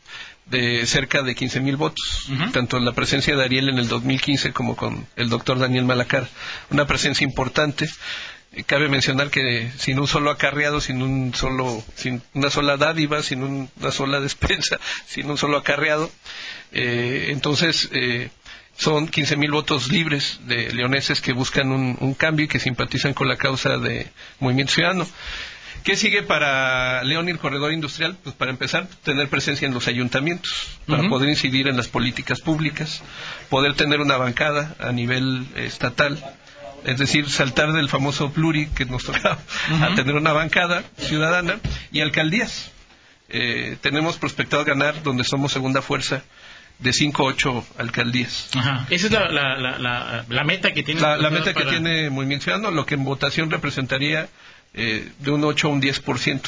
de 0.47 0.87
cerca 0.87 1.23
de 1.23 1.35
15 1.35 1.61
mil 1.61 1.77
votos, 1.77 2.31
tanto 2.53 2.77
en 2.77 2.85
la 2.85 2.93
presencia 2.93 3.37
de 3.37 3.45
Ariel 3.45 3.69
en 3.69 3.79
el 3.79 3.89
2015 3.89 4.53
como 4.53 4.77
con 4.77 5.07
el 5.17 5.29
doctor 5.29 5.59
Daniel 5.59 5.85
Malacar. 5.85 6.29
Una 6.71 6.87
presencia 6.87 7.25
importante 7.25 7.89
cabe 8.67 8.89
mencionar 8.89 9.31
que 9.31 9.71
sin 9.77 9.99
un 9.99 10.07
solo 10.07 10.31
acarreado, 10.31 10.81
sin 10.81 11.03
un 11.03 11.35
solo, 11.35 11.83
sin 11.95 12.23
una 12.35 12.51
sola 12.51 12.77
dádiva, 12.77 13.23
sin 13.23 13.43
una 13.43 13.91
sola 13.91 14.21
despensa, 14.27 14.79
sin 15.07 15.31
un 15.31 15.39
solo 15.39 15.59
acarreado, 15.59 16.11
eh, 16.73 17.29
entonces 17.31 17.89
eh, 17.93 18.31
son 18.77 19.09
15.000 19.09 19.51
votos 19.51 19.91
libres 19.91 20.41
de 20.47 20.73
leoneses 20.73 21.21
que 21.21 21.33
buscan 21.33 21.71
un, 21.71 22.15
cambio 22.15 22.45
y 22.45 22.49
que 22.49 22.59
simpatizan 22.59 23.15
con 23.15 23.29
la 23.29 23.37
causa 23.37 23.79
de 23.79 24.09
Movimiento 24.39 24.75
Ciudadano. 24.75 25.07
¿Qué 25.85 25.97
sigue 25.97 26.23
para 26.23 27.05
León 27.05 27.29
y 27.29 27.31
el 27.31 27.39
corredor 27.39 27.73
industrial? 27.73 28.17
Pues 28.23 28.35
para 28.35 28.51
empezar, 28.51 28.89
tener 29.05 29.29
presencia 29.29 29.69
en 29.69 29.75
los 29.75 29.87
ayuntamientos, 29.87 30.79
para 30.87 31.09
poder 31.09 31.29
incidir 31.29 31.69
en 31.69 31.77
las 31.77 31.87
políticas 31.87 32.41
públicas, 32.41 33.03
poder 33.51 33.75
tener 33.75 34.01
una 34.01 34.17
bancada 34.17 34.75
a 34.81 34.91
nivel 34.91 35.47
estatal, 35.55 36.19
es 36.87 36.99
decir, 36.99 37.29
saltar 37.29 37.73
del 37.73 37.89
famoso 37.89 38.31
pluri 38.31 38.67
que 38.69 38.85
nos 38.85 39.05
tocaba 39.05 39.39
a 39.83 39.95
tener 39.95 40.15
una 40.15 40.33
bancada 40.33 40.85
ciudadana 40.99 41.59
y 41.91 42.01
alcaldías. 42.01 42.71
Eh, 43.29 43.77
tenemos 43.81 44.19
prospectado 44.19 44.65
ganar 44.65 45.03
donde 45.03 45.25
somos 45.25 45.51
segunda 45.51 45.83
fuerza 45.83 46.23
de 46.79 46.93
5 46.93 47.23
a 47.23 47.27
8 47.27 47.67
alcaldías. 47.79 48.51
Esa 48.89 49.07
es 49.07 49.13
la, 49.13 50.45
meta 50.45 50.73
que 50.73 50.85
tiene. 50.85 51.01
La, 51.01 51.31
meta 51.31 51.55
que 51.55 51.65
tiene 51.65 52.09
Movimiento 52.09 52.45
Ciudadano, 52.45 52.71
lo 52.71 52.87
que 52.87 52.95
en 52.95 53.05
votación 53.05 53.51
representaría 53.51 54.29
eh, 54.75 55.11
de 55.19 55.31
un 55.33 55.43
8 55.43 55.67
a 55.67 55.71
un 55.71 55.83
10%. 55.83 56.41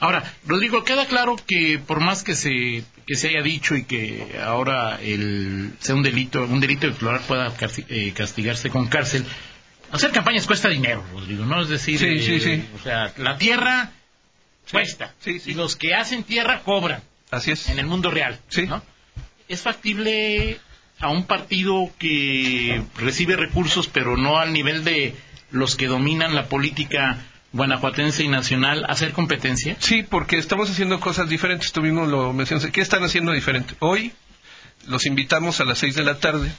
Ahora, 0.00 0.24
Rodrigo, 0.46 0.82
queda 0.82 1.06
claro 1.06 1.36
que 1.46 1.78
por 1.78 2.00
más 2.00 2.24
que 2.24 2.34
se, 2.34 2.82
que 3.06 3.14
se 3.14 3.28
haya 3.28 3.42
dicho 3.42 3.76
y 3.76 3.84
que 3.84 4.40
ahora 4.42 4.98
el, 5.00 5.74
sea 5.78 5.94
un 5.94 6.02
delito, 6.02 6.42
un 6.42 6.58
delito 6.58 6.86
explorar 6.86 7.20
pueda 7.20 7.52
eh, 7.88 8.12
castigarse 8.16 8.70
con 8.70 8.86
cárcel, 8.88 9.24
hacer 9.92 10.10
campañas 10.12 10.46
cuesta 10.46 10.68
dinero, 10.68 11.04
Rodrigo, 11.12 11.44
¿no? 11.44 11.62
Es 11.62 11.68
decir, 11.68 12.02
eh, 12.02 12.64
o 12.74 12.82
sea, 12.82 13.12
la 13.16 13.38
tierra 13.38 13.92
cuesta 14.70 15.14
y 15.24 15.54
los 15.54 15.76
que 15.76 15.94
hacen 15.94 16.24
tierra 16.24 16.62
cobran. 16.62 17.02
Así 17.30 17.50
es. 17.50 17.68
En 17.68 17.78
el 17.78 17.86
mundo 17.86 18.10
real, 18.10 18.40
¿no? 18.68 18.82
¿Es 19.48 19.62
factible 19.62 20.58
a 21.00 21.10
un 21.10 21.24
partido 21.24 21.90
que 21.98 22.82
recibe 22.96 23.36
recursos 23.36 23.88
pero 23.88 24.16
no 24.16 24.38
al 24.38 24.52
nivel 24.52 24.84
de 24.84 25.14
los 25.50 25.76
que 25.76 25.86
dominan 25.86 26.34
la 26.34 26.48
política 26.48 27.18
guanajuatense 27.52 28.24
y 28.24 28.28
nacional 28.28 28.84
hacer 28.88 29.12
competencia? 29.12 29.76
Sí, 29.78 30.02
porque 30.02 30.38
estamos 30.38 30.70
haciendo 30.70 31.00
cosas 31.00 31.28
diferentes. 31.28 31.72
Tú 31.72 31.82
mismo 31.82 32.06
lo 32.06 32.32
mencionaste. 32.32 32.72
¿Qué 32.72 32.80
están 32.80 33.04
haciendo 33.04 33.32
diferente? 33.32 33.74
Hoy 33.80 34.12
los 34.86 35.06
invitamos 35.06 35.60
a 35.60 35.64
las 35.64 35.78
seis 35.78 35.94
de 35.94 36.04
la 36.04 36.18
tarde. 36.18 36.50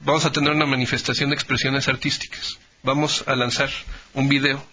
Vamos 0.00 0.24
a 0.24 0.32
tener 0.32 0.52
una 0.52 0.66
manifestación 0.66 1.30
de 1.30 1.36
expresiones 1.36 1.86
artísticas. 1.86 2.58
Vamos 2.82 3.24
a 3.26 3.36
lanzar 3.36 3.70
un 4.14 4.28
video 4.28 4.64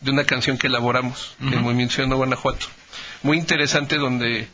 de 0.00 0.10
una 0.10 0.24
canción 0.24 0.58
que 0.58 0.66
elaboramos 0.66 1.34
en 1.40 1.62
Movimiento 1.62 1.94
Ciudadano 1.94 2.16
Guanajuato. 2.16 2.66
Muy 3.22 3.38
interesante 3.38 3.96
donde 3.96 4.48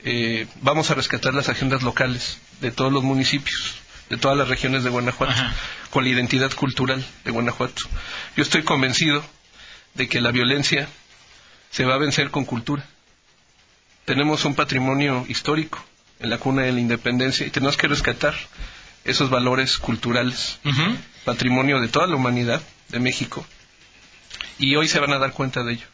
eh, 0.00 0.46
vamos 0.60 0.90
a 0.90 0.94
rescatar 0.94 1.32
las 1.32 1.48
agendas 1.48 1.82
locales 1.82 2.38
de 2.60 2.70
todos 2.70 2.92
los 2.92 3.02
municipios, 3.02 3.76
de 4.10 4.18
todas 4.18 4.36
las 4.36 4.48
regiones 4.48 4.84
de 4.84 4.90
Guanajuato, 4.90 5.34
con 5.90 6.04
la 6.04 6.10
identidad 6.10 6.52
cultural 6.52 7.04
de 7.24 7.30
Guanajuato. 7.30 7.82
Yo 8.36 8.42
estoy 8.42 8.62
convencido 8.62 9.24
de 9.94 10.06
que 10.06 10.20
la 10.20 10.32
violencia 10.32 10.86
se 11.70 11.84
va 11.86 11.94
a 11.94 11.98
vencer 11.98 12.30
con 12.30 12.44
cultura. 12.44 12.84
Tenemos 14.04 14.44
un 14.44 14.54
patrimonio 14.54 15.24
histórico 15.28 15.82
en 16.20 16.28
la 16.28 16.36
cuna 16.38 16.62
de 16.62 16.72
la 16.72 16.80
independencia 16.80 17.46
y 17.46 17.50
tenemos 17.50 17.78
que 17.78 17.88
rescatar 17.88 18.34
esos 19.04 19.30
valores 19.30 19.78
culturales, 19.78 20.58
patrimonio 21.24 21.80
de 21.80 21.88
toda 21.88 22.06
la 22.06 22.16
humanidad 22.16 22.62
de 22.88 23.00
México. 23.00 23.46
Y 24.58 24.76
hoy 24.76 24.88
se 24.88 25.00
van 25.00 25.12
a 25.12 25.18
dar 25.18 25.32
cuenta 25.32 25.62
de 25.62 25.74
ello. 25.74 25.86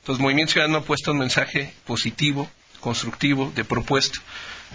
Entonces, 0.00 0.22
Movimiento 0.22 0.52
Ciudadano 0.52 0.78
ha 0.78 0.82
puesto 0.82 1.12
un 1.12 1.18
mensaje 1.18 1.72
positivo, 1.86 2.50
constructivo, 2.80 3.52
de 3.54 3.64
propuesta 3.64 4.18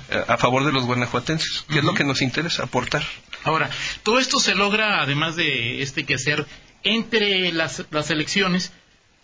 eh, 0.09 0.23
a 0.27 0.37
favor 0.37 0.65
de 0.65 0.71
los 0.71 0.85
guanajuatenses, 0.85 1.65
que 1.69 1.79
es 1.79 1.83
lo 1.83 1.93
que 1.93 2.03
nos 2.03 2.21
interesa 2.21 2.63
aportar. 2.63 3.03
Ahora, 3.43 3.69
todo 4.03 4.19
esto 4.19 4.39
se 4.39 4.55
logra, 4.55 5.01
además 5.01 5.35
de 5.35 5.81
este 5.81 6.05
quehacer, 6.05 6.47
entre 6.83 7.51
las, 7.51 7.85
las 7.91 8.09
elecciones, 8.09 8.71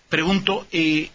pregunto, 0.09 0.67
eh, 0.71 1.09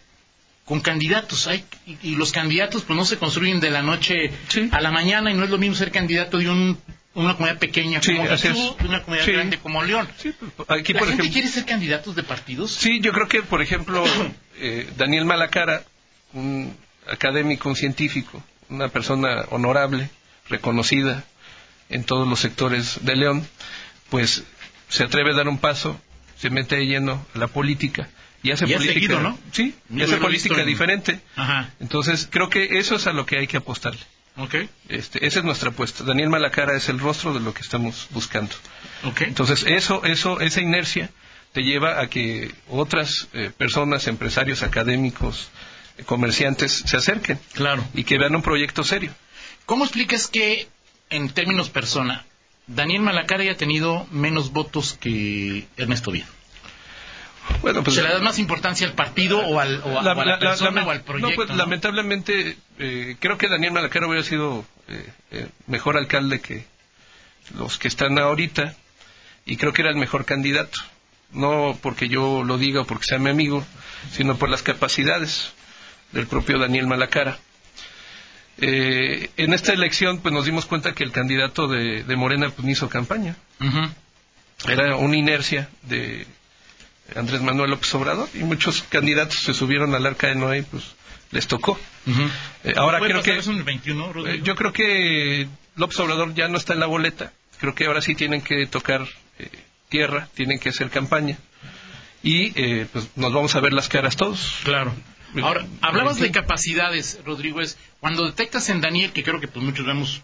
con 0.64 0.80
candidatos, 0.80 1.47
hay, 1.47 1.64
y, 2.02 2.14
los 2.14 2.33
candidatos 2.33 2.83
pues 2.83 2.97
no 2.97 3.04
se 3.04 3.19
construyen 3.19 3.61
de 3.61 3.71
la 3.71 3.83
noche 3.83 4.30
a 4.71 4.80
la 4.80 4.90
mañana 4.90 5.30
y 5.30 5.35
no 5.35 5.45
es 5.45 5.50
lo 5.50 5.59
mismo 5.59 5.75
ser 5.75 5.90
candidato 5.90 6.38
de 6.38 6.49
un 6.49 6.78
una 7.14 7.35
comunidad 7.35 7.59
pequeña 7.59 8.00
como 8.00 8.25
de 8.25 8.87
una 8.87 9.02
comunidad 9.02 9.26
grande 9.26 9.59
como 9.59 9.83
León. 9.83 10.09
Pues, 10.57 10.71
aquí, 10.71 10.93
¿La 10.93 11.07
gente 11.07 11.31
quiere 11.31 11.49
ser 11.49 11.64
candidatos 11.64 12.14
de 12.14 12.23
partidos? 12.23 12.71
Sí, 12.73 13.00
yo 13.00 13.12
creo 13.12 13.29
que, 13.29 13.43
por 13.43 13.62
ejemplo, 13.62 14.05
eh, 14.59 14.88
Daniel 14.97 15.25
Malacara, 15.25 15.83
un 16.33 16.76
académico, 17.09 17.69
un 17.69 17.76
científico, 17.76 18.43
una 18.69 18.88
persona 18.88 19.47
honorable, 19.50 20.11
reconocida 20.49 21.25
en 21.88 22.05
todos 22.05 22.29
los 22.29 22.38
sectores 22.38 23.05
de 23.05 23.17
León, 23.17 23.47
pues 24.11 24.45
se 24.88 25.05
atreve 25.05 25.33
a 25.33 25.35
dar 25.37 25.49
un 25.49 25.59
paso, 25.59 26.00
se 26.37 26.50
mete 26.50 26.76
de 26.76 26.87
lleno 26.87 27.26
a 27.35 27.38
la 27.38 27.49
política 27.49 28.09
y 28.43 28.52
hace 28.52 28.67
política, 28.67 29.21
¿no? 29.21 29.38
Sí, 29.52 29.75
y 29.90 30.02
hace 30.02 30.17
política 30.17 30.64
diferente. 30.64 31.21
Entonces, 31.81 32.29
creo 32.31 32.49
que 32.49 32.79
eso 32.79 32.97
es 32.97 33.07
a 33.07 33.12
lo 33.12 33.26
que 33.26 33.38
hay 33.38 33.47
que 33.47 33.57
apostarle. 33.57 34.00
Okay. 34.41 34.69
Este, 34.89 35.27
esa 35.27 35.41
es 35.41 35.45
nuestra 35.45 35.71
apuesta. 35.71 36.05
Daniel 36.05 36.31
Malacara 36.31 36.77
es 36.77 36.89
el 36.89 36.99
rostro 36.99 37.35
de 37.35 37.41
lo 37.41 37.53
que 37.53 37.61
estamos 37.61 38.09
buscando. 38.11 38.55
Entonces, 39.21 39.65
eso, 39.67 40.05
eso, 40.05 40.41
esa 40.41 40.61
inercia 40.61 41.11
te 41.53 41.63
lleva 41.63 42.01
a 42.01 42.09
que 42.09 42.55
otras 42.69 43.29
eh, 43.33 43.51
personas, 43.57 44.07
empresarios, 44.07 44.63
académicos, 44.63 45.51
comerciantes 46.07 46.73
se 46.87 46.97
acerquen. 46.97 47.39
Claro. 47.53 47.85
Y 47.95 48.05
que 48.05 48.19
vean 48.19 48.35
un 48.35 48.43
proyecto 48.43 48.85
serio. 48.85 49.13
¿Cómo 49.67 49.85
explicas 49.85 50.27
que, 50.27 50.69
en 51.11 51.29
términos 51.31 51.69
persona, 51.71 52.25
Daniel 52.67 53.03
Malacara 53.03 53.43
haya 53.43 53.57
tenido 53.57 54.07
menos 54.11 54.53
votos 54.53 54.97
que 54.99 55.67
Ernesto 55.77 56.13
Díaz? 56.13 56.29
Bueno, 57.62 57.85
pues, 57.85 57.97
¿Se 57.97 58.02
le 58.02 58.09
da 58.09 58.21
más 58.21 58.38
importancia 58.38 58.87
al 58.87 58.95
partido 58.95 59.38
o, 59.40 59.61
al, 59.61 59.83
a, 59.83 60.02
la, 60.02 60.38
persona 60.38 60.85
o 60.85 60.90
al 60.90 61.02
proyecto? 61.02 61.30
No, 61.30 61.37
pues 61.37 61.57
lamentablemente 61.57 62.57
eh, 62.78 63.16
creo 63.19 63.37
que 63.37 63.49
Daniel 63.49 63.73
Malacara 63.73 64.07
hubiera 64.07 64.25
sido 64.25 64.64
eh, 64.88 65.12
eh, 65.30 65.49
mejor 65.66 65.97
alcalde 65.97 66.40
que 66.40 66.64
los 67.57 67.78
que 67.78 67.88
están 67.88 68.19
ahorita 68.19 68.75
y 69.45 69.57
creo 69.57 69.73
que 69.73 69.83
era 69.83 69.90
el 69.90 69.97
mejor 69.97 70.25
candidato. 70.25 70.78
No 71.33 71.78
porque 71.80 72.09
yo 72.09 72.42
lo 72.42 72.59
diga 72.59 72.83
o 72.83 72.87
porque 72.87 73.04
sea 73.04 73.19
mi 73.19 73.30
amigo, 73.30 73.64
sino 74.12 74.37
por 74.37 74.49
las 74.49 74.62
capacidades 74.62 75.52
del 76.12 76.26
propio 76.26 76.59
Daniel 76.59 76.87
Malacara. 76.87 77.38
Eh, 78.59 79.30
en 79.37 79.52
esta 79.54 79.73
elección, 79.73 80.19
pues 80.19 80.35
nos 80.35 80.45
dimos 80.45 80.66
cuenta 80.66 80.92
que 80.92 81.04
el 81.04 81.12
candidato 81.12 81.69
de, 81.69 82.04
Morena 82.16 82.50
pues, 82.50 82.69
hizo 82.69 82.88
campaña. 82.88 83.37
Era 84.69 84.97
una 84.97 85.16
inercia 85.16 85.71
de 85.83 86.26
Andrés 87.17 87.40
Manuel 87.40 87.71
López 87.71 87.95
Obrador 87.95 88.29
y 88.35 88.38
muchos 88.38 88.83
candidatos 88.83 89.38
se 89.38 89.55
subieron 89.55 89.95
al 89.95 90.07
arca 90.07 90.29
de 90.29 90.35
Noé 90.35 90.59
y 90.59 90.62
pues 90.62 90.85
les 91.31 91.47
tocó. 91.47 91.79
Eh, 92.64 92.75
ahora 92.76 92.99
creo 92.99 93.23
que 93.23 93.38
eh, 93.38 94.40
yo 94.43 94.55
creo 94.57 94.73
que 94.73 95.49
López 95.76 95.99
Obrador 96.00 96.35
ya 96.35 96.49
no 96.49 96.59
está 96.59 96.75
en 96.75 96.81
la 96.81 96.87
boleta. 96.87 97.33
Creo 97.59 97.75
que 97.75 97.87
ahora 97.87 98.02
sí 98.02 98.14
tienen 98.14 98.43
que 98.43 98.67
tocar 98.67 99.07
tierra, 99.88 100.29
tienen 100.35 100.59
que 100.59 100.71
hacer 100.71 100.90
campaña 100.90 101.38
y 102.23 102.50
pues 102.87 103.09
nos 103.17 103.33
vamos 103.33 103.55
a 103.55 103.61
ver 103.61 103.73
las 103.73 103.88
caras 103.88 104.17
todos. 104.17 104.61
Claro. 104.64 104.95
Ahora, 105.43 105.67
hablabas 105.81 106.19
de 106.19 106.31
capacidades, 106.31 107.21
Rodrigo. 107.25 107.61
cuando 108.00 108.26
detectas 108.26 108.69
en 108.69 108.81
Daniel, 108.81 109.12
que 109.12 109.23
creo 109.23 109.40
que 109.40 109.49
pues 109.49 109.64
muchos 109.64 109.87
vemos 109.87 110.23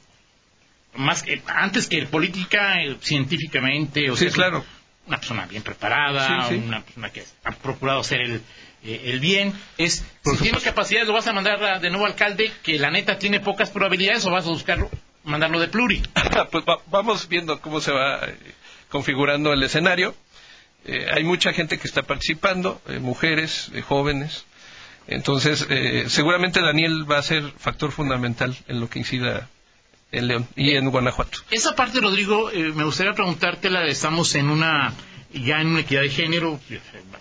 más 0.97 1.23
que 1.23 1.43
antes 1.47 1.87
que 1.87 2.07
política, 2.07 2.83
eh, 2.83 2.97
científicamente, 3.01 4.11
o 4.11 4.17
sí, 4.17 4.27
claro. 4.29 4.65
Una 5.07 5.19
persona 5.19 5.47
bien 5.47 5.63
preparada, 5.63 6.49
una 6.49 6.83
persona 6.83 7.11
que 7.11 7.25
ha 7.45 7.53
procurado 7.53 8.01
hacer 8.01 8.21
el, 8.21 8.43
eh, 8.85 9.19
bien, 9.21 9.53
es 9.79 10.05
si 10.25 10.37
tienes 10.37 10.63
capacidades, 10.63 11.09
lo 11.09 11.15
vas 11.15 11.27
a 11.27 11.33
mandar 11.33 11.81
de 11.81 11.91
nuevo 11.91 12.07
alcalde, 12.07 12.53
que 12.63 12.79
la 12.79 12.91
neta 12.91 13.19
tiene 13.19 13.41
pocas 13.41 13.71
probabilidades, 13.71 14.25
o 14.27 14.31
vas 14.31 14.47
a 14.47 14.51
buscarlo, 14.51 14.91
mandarlo 15.25 15.61
de 15.61 15.69
pluri. 15.69 16.03
pues 16.51 16.65
vamos 16.87 17.29
viendo 17.29 17.61
cómo 17.61 17.81
se 17.81 17.93
va 17.93 18.25
eh, 18.25 18.37
configurando 18.89 19.53
el 19.53 19.63
escenario. 19.63 20.15
hay 21.13 21.25
mucha 21.25 21.53
gente 21.53 21.79
que 21.79 21.89
está 21.89 22.03
participando, 22.03 22.81
mujeres, 23.01 23.73
jóvenes, 23.89 24.47
entonces, 25.09 25.67
eh, 25.71 26.07
seguramente 26.09 26.61
Daniel 26.61 27.11
va 27.11 27.19
a 27.19 27.23
ser 27.23 27.53
factor 27.59 27.93
fundamental 27.93 28.57
en 28.67 28.81
lo 28.81 28.89
que 28.89 28.99
incida 28.99 29.49
en 30.13 30.29
León 30.29 30.49
y 30.57 30.73
en 30.73 30.91
Guanajuato. 30.91 31.39
Esa 31.51 31.75
parte, 31.75 32.01
Rodrigo, 32.01 32.51
eh, 32.51 32.73
me 32.75 32.85
gustaría 32.85 33.13
preguntártela. 33.13 33.87
Estamos 33.87 34.35
en 34.35 34.51
una 34.51 34.95
ya 35.33 35.61
en 35.61 35.69
una 35.69 35.81
equidad 35.81 36.03
de 36.03 36.11
género. 36.11 36.61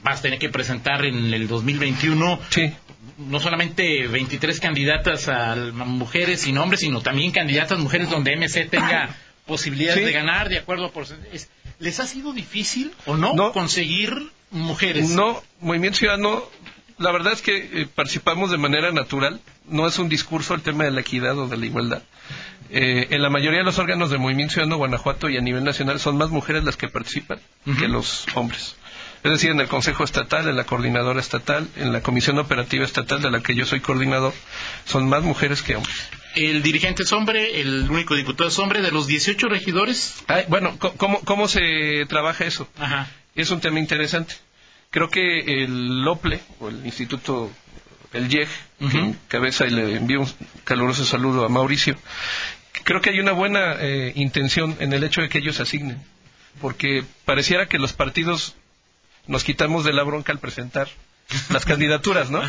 Vas 0.04 0.20
a 0.20 0.22
tener 0.24 0.39
que 0.39 0.50
presentar 0.50 1.06
en 1.06 1.34
el 1.34 1.48
2021. 1.48 2.39
Sí. 2.50 2.72
No 3.18 3.39
solamente 3.39 4.08
23 4.08 4.60
candidatas 4.60 5.27
a 5.30 5.56
mujeres 5.56 6.42
sin 6.42 6.58
hombres, 6.58 6.82
sino 6.82 7.01
también 7.01 7.32
candidatas 7.32 7.80
mujeres 7.80 8.10
donde 8.10 8.36
MC 8.36 8.70
tenga 8.70 9.15
posibilidades 9.46 10.06
de 10.06 10.12
ganar 10.12 10.50
de 10.50 10.58
acuerdo 10.58 10.86
a 10.86 10.92
porcentajes. 10.92 11.50
¿Les 11.80 12.00
ha 12.00 12.08
sido 12.08 12.34
difícil 12.34 12.92
o 13.06 13.15
no, 13.15 13.34
no 13.34 13.51
conseguir 13.51 14.32
mujeres? 14.51 15.10
No, 15.10 15.42
Movimiento 15.60 16.00
Ciudadano 16.00 16.44
la 16.98 17.12
verdad 17.12 17.34
es 17.34 17.42
que 17.42 17.58
eh, 17.58 17.88
participamos 17.94 18.52
de 18.52 18.58
manera 18.58 18.92
natural. 18.92 19.42
No 19.68 19.88
es 19.88 20.00
un 20.00 20.10
discurso 20.10 20.54
el 20.54 20.62
tema 20.62 20.84
de 20.84 20.92
la 20.92 21.02
equidad 21.02 21.38
o 21.38 21.48
de 21.48 21.58
la 21.58 21.66
igualdad. 21.66 22.04
Eh, 22.70 23.08
en 23.12 23.22
la 23.22 23.30
mayoría 23.30 23.60
de 23.60 23.66
los 23.66 23.78
órganos 23.78 24.10
de 24.10 24.18
Movimiento 24.18 24.54
Ciudadano 24.54 24.78
Guanajuato 24.78 25.30
y 25.30 25.38
a 25.38 25.42
nivel 25.42 25.64
nacional 25.64 26.00
son 26.00 26.18
más 26.18 26.30
mujeres 26.30 26.64
las 26.64 26.78
que 26.78 26.88
participan 26.88 27.40
que 27.80 27.88
los 27.88 28.25
hombres. 28.34 28.75
Es 29.24 29.32
decir, 29.32 29.50
en 29.50 29.60
el 29.60 29.68
Consejo 29.68 30.04
Estatal, 30.04 30.48
en 30.48 30.56
la 30.56 30.66
Coordinadora 30.66 31.20
Estatal, 31.20 31.68
en 31.78 31.92
la 31.92 32.02
Comisión 32.02 32.38
Operativa 32.38 32.86
Estatal, 32.86 33.22
de 33.22 33.32
la 33.32 33.42
que 33.42 33.56
yo 33.56 33.66
soy 33.66 33.80
coordinador, 33.80 34.34
son 34.86 35.10
más 35.10 35.24
mujeres 35.24 35.64
que 35.64 35.75
hombres. 35.75 35.96
El 36.36 36.62
dirigente 36.62 37.04
es 37.04 37.12
hombre, 37.12 37.60
el 37.60 37.90
único 37.90 38.16
diputado 38.16 38.50
es 38.50 38.60
hombre, 38.60 38.82
de 38.82 38.92
los 38.92 39.08
18 39.08 39.48
regidores. 39.48 40.24
bueno, 40.48 40.78
¿cómo, 40.78 41.22
¿cómo 41.22 41.48
se 41.48 42.06
trabaja 42.08 42.46
eso? 42.46 42.68
Es 43.36 43.50
un 43.50 43.62
tema 43.62 43.80
interesante. 43.80 44.36
Creo 44.96 45.10
que 45.10 45.40
el 45.62 46.08
OPLE, 46.08 46.40
o 46.62 46.70
el 46.70 46.86
Instituto, 46.86 47.52
el 48.14 48.34
IEG, 48.34 48.48
cabeza 49.28 49.68
y 49.68 49.72
le 49.72 49.98
envío 49.98 50.22
un 50.22 50.30
caluroso 50.64 51.04
saludo 51.04 51.44
a 51.44 51.50
Mauricio, 51.50 51.98
creo 52.86 53.02
que 53.02 53.10
hay 53.10 53.20
una 53.20 53.34
buena 53.34 53.75
eh, 53.78 54.14
intención 54.16 54.78
en 54.80 54.94
el 54.94 55.04
hecho 55.04 55.20
de 55.20 55.28
que 55.28 55.40
ellos 55.40 55.60
asignen, 55.60 56.02
porque 56.62 57.04
pareciera 57.25 57.68
que 57.68 57.78
los 57.78 57.92
partidos 57.92 58.56
nos 59.28 59.44
quitamos 59.44 59.84
de 59.84 59.92
la 59.92 60.04
bronca 60.04 60.32
al 60.32 60.40
presentar 60.40 60.88
las 61.50 61.66
candidaturas, 61.66 62.30
¿no? 62.32 62.42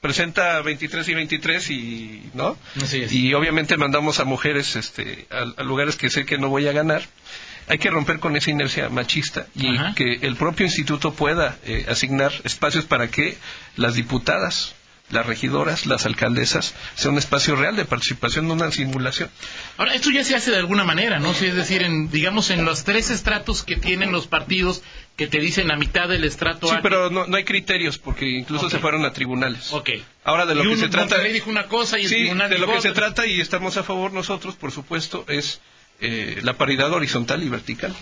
Presenta 0.00 0.62
23 0.62 1.06
y 1.08 1.14
23 1.14 1.70
y, 1.72 2.30
¿no? 2.32 2.56
Y 3.10 3.34
obviamente 3.34 3.76
mandamos 3.76 4.18
a 4.18 4.24
mujeres 4.24 4.76
este, 4.76 5.26
a, 5.28 5.62
lugares 5.62 5.96
que 5.96 6.08
sé 6.08 6.24
que 6.24 6.38
no 6.38 6.48
voy 6.48 6.68
a 6.68 6.72
ganar. 6.72 7.02
Hay 7.70 7.78
que 7.78 7.88
romper 7.88 8.18
con 8.18 8.36
esa 8.36 8.50
inercia 8.50 8.88
machista 8.88 9.46
y 9.54 9.78
que 9.94 10.18
el 10.22 10.36
propio 10.36 10.66
instituto 10.66 11.14
pueda 11.14 11.56
eh, 11.64 11.86
asignar 11.88 12.32
espacios 12.44 12.84
para 12.84 13.08
que 13.08 13.38
las 13.76 13.94
diputadas 13.94 14.74
las 15.10 15.26
regidoras, 15.26 15.86
las 15.86 16.06
alcaldesas, 16.06 16.74
sea 16.94 17.10
un 17.10 17.18
espacio 17.18 17.56
real 17.56 17.76
de 17.76 17.84
participación, 17.84 18.46
no 18.46 18.54
una 18.54 18.70
simulación. 18.70 19.30
Ahora, 19.76 19.94
esto 19.94 20.10
ya 20.10 20.24
se 20.24 20.36
hace 20.36 20.50
de 20.50 20.56
alguna 20.56 20.84
manera, 20.84 21.18
¿no? 21.18 21.32
es 21.32 21.54
decir, 21.54 21.82
en, 21.82 22.10
digamos, 22.10 22.50
en 22.50 22.64
los 22.64 22.84
tres 22.84 23.10
estratos 23.10 23.62
que 23.62 23.76
tienen 23.76 24.12
los 24.12 24.26
partidos 24.26 24.82
que 25.16 25.26
te 25.26 25.38
dicen 25.38 25.68
la 25.68 25.76
mitad 25.76 26.08
del 26.08 26.24
estrato 26.24 26.68
Sí, 26.68 26.76
pero 26.82 27.10
no, 27.10 27.26
hay 27.34 27.44
criterios, 27.44 27.98
porque 27.98 28.26
incluso 28.26 28.70
se 28.70 28.78
fueron 28.78 29.04
a 29.04 29.12
tribunales. 29.12 29.72
Ok. 29.72 29.90
Ahora, 30.24 30.46
de 30.46 30.54
lo 30.54 30.62
que 30.62 30.76
se 30.76 30.88
trata... 30.88 31.20
dijo 31.24 31.50
una 31.50 31.66
cosa 31.66 31.98
y 31.98 32.04
el 32.04 32.08
sí, 32.08 32.24
de 32.24 32.58
lo 32.58 32.72
que 32.72 32.80
se 32.80 32.92
trata, 32.92 33.26
y 33.26 33.40
estamos 33.40 33.76
a 33.76 33.82
favor 33.82 34.12
nosotros, 34.12 34.54
por 34.54 34.70
supuesto, 34.70 35.24
es 35.28 35.60
eh, 36.00 36.40
la 36.42 36.54
paridad 36.54 36.92
horizontal 36.92 37.42
y 37.42 37.48
vertical. 37.48 37.94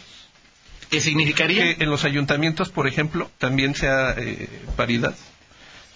¿Qué 0.90 1.00
significaría? 1.00 1.76
Que 1.76 1.84
en 1.84 1.90
los 1.90 2.04
ayuntamientos, 2.04 2.70
por 2.70 2.86
ejemplo, 2.86 3.30
también 3.38 3.74
sea 3.74 4.14
eh, 4.16 4.48
paridad 4.76 5.14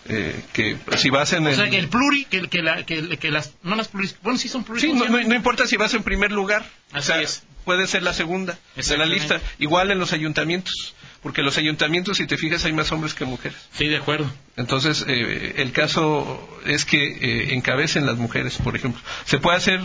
eh, 0.08 0.42
que 0.52 0.76
si 0.96 1.10
vas 1.10 1.32
en 1.32 1.46
o 1.46 1.54
sea 1.54 1.70
que 1.70 1.78
el 1.78 1.88
pluri 1.88 2.24
que, 2.24 2.48
que, 2.48 2.60
la, 2.60 2.84
que, 2.84 3.30
las 3.30 3.54
no 3.62 3.76
las 3.76 3.86
pluris 3.86 4.16
bueno 4.20 4.36
sí 4.36 4.48
son 4.48 4.64
pluris 4.64 4.82
sí 4.82 4.92
no, 4.92 5.08
no, 5.08 5.34
importa 5.34 5.66
si 5.66 5.76
vas 5.76 5.94
en 5.94 6.02
primer 6.02 6.32
lugar 6.32 6.64
Así 6.90 7.12
es. 7.12 7.44
puede 7.64 7.86
ser 7.86 8.02
la 8.02 8.12
segunda 8.12 8.58
de 8.74 8.98
la 8.98 9.06
lista 9.06 9.40
igual 9.60 9.92
en 9.92 10.00
los 10.00 10.12
ayuntamientos 10.12 10.94
porque 11.22 11.42
los 11.42 11.56
ayuntamientos 11.56 12.16
si 12.16 12.26
te 12.26 12.36
fijas 12.36 12.64
hay 12.64 12.72
más 12.72 12.90
hombres 12.90 13.14
que 13.14 13.24
mujeres 13.24 13.58
sí 13.72 13.86
de 13.86 13.98
acuerdo 13.98 14.28
entonces 14.56 15.04
eh, 15.06 15.54
el 15.58 15.70
caso 15.70 16.48
es 16.66 16.84
que 16.84 16.98
eh, 16.98 17.54
encabecen 17.54 18.04
las 18.04 18.16
mujeres 18.16 18.58
por 18.58 18.74
ejemplo 18.74 19.00
se 19.24 19.38
puede 19.38 19.56
hacer 19.56 19.80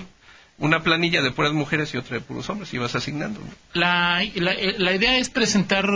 una 0.58 0.82
planilla 0.82 1.22
de 1.22 1.32
puras 1.32 1.54
mujeres 1.54 1.94
y 1.94 1.98
otra 1.98 2.16
de 2.16 2.22
puros 2.22 2.50
hombres 2.50 2.74
y 2.74 2.78
vas 2.78 2.96
asignando 2.96 3.40
la, 3.74 4.26
la, 4.36 4.56
la, 4.78 4.96
idea 4.96 5.18
es 5.18 5.30
presentar 5.30 5.88